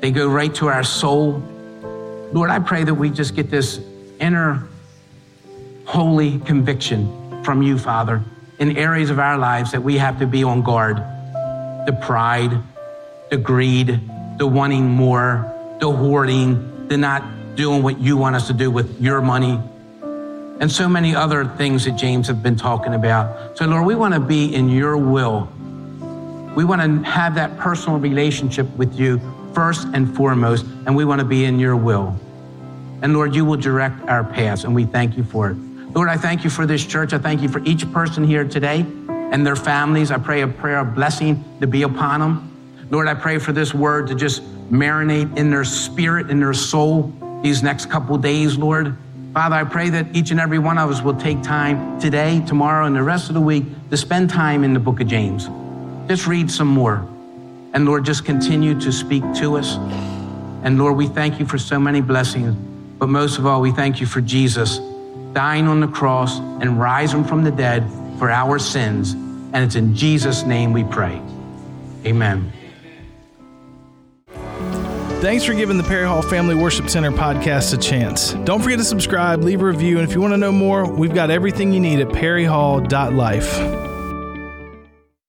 they 0.01 0.11
go 0.11 0.27
right 0.27 0.55
to 0.55 0.69
our 0.69 0.83
soul. 0.83 1.43
Lord, 2.33 2.49
I 2.49 2.59
pray 2.59 2.83
that 2.83 2.95
we 2.95 3.11
just 3.11 3.37
get 3.37 3.51
this 3.51 3.79
inner 4.19 4.67
holy 5.87 6.39
conviction 6.41 7.43
from 7.45 7.63
you, 7.63 7.79
Father, 7.79 8.23
in 8.59 8.77
areas 8.77 9.09
of 9.09 9.19
our 9.19 9.39
lives 9.39 9.73
that 9.73 9.83
we 9.83 9.97
have 9.97 10.19
to 10.19 10.27
be 10.27 10.43
on 10.43 10.63
guard. 10.63 10.97
The 11.87 11.99
pride, 12.03 12.51
the 13.31 13.37
greed, 13.37 14.01
the 14.39 14.47
wanting 14.47 14.89
more, 14.89 15.53
the 15.81 15.91
hoarding, 15.91 16.89
the 16.89 16.97
not 16.97 17.23
doing 17.55 17.83
what 17.83 17.99
you 18.01 18.17
want 18.17 18.37
us 18.37 18.49
to 18.49 18.53
do 18.53 18.71
with 18.71 19.01
your 19.01 19.21
money, 19.21 19.61
and 20.59 20.71
so 20.71 20.89
many 20.89 21.15
other 21.15 21.45
things 21.45 21.85
that 21.85 21.93
James 21.93 22.27
have 22.27 22.43
been 22.43 22.57
talking 22.57 22.95
about. 22.95 23.57
So, 23.57 23.67
Lord, 23.67 23.87
we 23.87 23.95
want 23.95 24.15
to 24.15 24.21
be 24.21 24.55
in 24.55 24.69
your 24.69 24.97
will. 24.97 25.49
We 26.57 26.65
want 26.65 26.83
to 26.83 27.09
have 27.09 27.35
that 27.37 27.57
personal 27.59 27.99
relationship 27.99 28.67
with 28.77 28.99
you 28.99 29.21
first 29.55 29.87
and 29.95 30.15
foremost, 30.17 30.65
and 30.87 30.97
we 30.97 31.05
want 31.05 31.21
to 31.21 31.27
be 31.27 31.45
in 31.45 31.59
your 31.59 31.77
will. 31.77 32.19
And 33.03 33.13
Lord, 33.13 33.35
you 33.35 33.45
will 33.45 33.59
direct 33.59 34.01
our 34.09 34.25
paths, 34.25 34.65
and 34.65 34.75
we 34.75 34.85
thank 34.85 35.17
you 35.17 35.25
for 35.25 35.51
it. 35.51 35.57
Lord, 35.93 36.09
I 36.09 36.17
thank 36.17 36.45
you 36.45 36.51
for 36.51 36.67
this 36.67 36.85
church. 36.85 37.13
I 37.13 37.19
thank 37.19 37.41
you 37.41 37.49
for 37.49 37.61
each 37.65 37.91
person 37.93 38.23
here 38.23 38.45
today 38.45 38.81
and 39.09 39.47
their 39.47 39.57
families. 39.57 40.11
I 40.11 40.19
pray 40.19 40.43
a 40.43 40.49
prayer 40.49 40.81
of 40.81 40.95
blessing 40.95 41.43
to 41.61 41.67
be 41.67 41.83
upon 41.83 42.21
them. 42.21 42.87
Lord, 42.91 43.09
I 43.09 43.15
pray 43.15 43.39
for 43.39 43.53
this 43.53 43.73
word 43.73 44.07
to 44.09 44.15
just 44.15 44.43
marinate 44.71 45.37
in 45.37 45.51
their 45.51 45.65
spirit, 45.65 46.31
in 46.31 46.39
their 46.39 46.53
soul 46.55 47.13
these 47.43 47.63
next 47.63 47.87
couple 47.87 48.17
days, 48.19 48.57
Lord. 48.59 48.97
Father, 49.33 49.57
I 49.57 49.65
pray 49.65 49.91
that 49.91 50.15
each 50.15 50.31
and 50.31 50.41
every 50.41 50.59
one 50.59 50.79
of 50.79 50.91
us 50.91 51.03
will 51.03 51.17
take 51.17 51.43
time 51.43 52.01
today, 52.01 52.43
tomorrow, 52.47 52.87
and 52.87 52.95
the 52.95 53.03
rest 53.03 53.29
of 53.29 53.35
the 53.35 53.41
week 53.41 53.65
to 53.91 53.97
spend 53.97 54.31
time 54.31 54.65
in 54.65 54.73
the 54.73 54.81
book 54.81 55.01
of 55.01 55.09
James. 55.09 55.49
Just 56.09 56.27
read 56.27 56.51
some 56.51 56.69
more. 56.69 57.07
And 57.73 57.85
Lord, 57.85 58.05
just 58.05 58.25
continue 58.25 58.79
to 58.81 58.93
speak 58.93 59.23
to 59.37 59.57
us. 59.57 59.77
And 60.63 60.79
Lord, 60.79 60.97
we 60.97 61.07
thank 61.07 61.39
you 61.39 61.47
for 61.47 61.59
so 61.59 61.79
many 61.79 62.01
blessings. 62.01 62.57
But 62.99 63.09
most 63.09 63.39
of 63.39 63.47
all, 63.47 63.61
we 63.61 63.73
thank 63.73 64.01
you 64.01 64.07
for 64.07 64.21
Jesus 64.21 64.81
dying 65.37 65.69
on 65.69 65.81
the 65.81 65.87
cross 65.87 66.39
and 66.39 66.81
rising 66.81 67.23
from 67.23 67.45
the 67.45 67.51
dead 67.51 67.87
for 68.19 68.31
our 68.31 68.59
sins. 68.59 69.13
And 69.13 69.57
it's 69.57 69.75
in 69.75 69.95
Jesus' 69.95 70.45
name 70.45 70.73
we 70.73 70.83
pray. 70.83 71.21
Amen. 72.07 72.51
Thanks 75.21 75.45
for 75.45 75.53
giving 75.53 75.77
the 75.77 75.83
Perry 75.83 76.07
Hall 76.07 76.23
Family 76.23 76.55
Worship 76.55 76.89
Center 76.89 77.11
podcast 77.11 77.75
a 77.75 77.77
chance. 77.77 78.33
Don't 78.45 78.63
forget 78.63 78.79
to 78.79 78.85
subscribe, 78.85 79.43
leave 79.43 79.61
a 79.61 79.67
review, 79.67 79.99
and 79.99 80.09
if 80.09 80.15
you 80.15 80.23
want 80.23 80.33
to 80.33 80.39
know 80.39 80.53
more, 80.53 80.91
we've 80.91 81.15
got 81.15 81.31
everything 81.31 81.71
you 81.71 81.81
need 81.81 82.01
at 82.01 82.09
perryhall.life. 82.09 83.86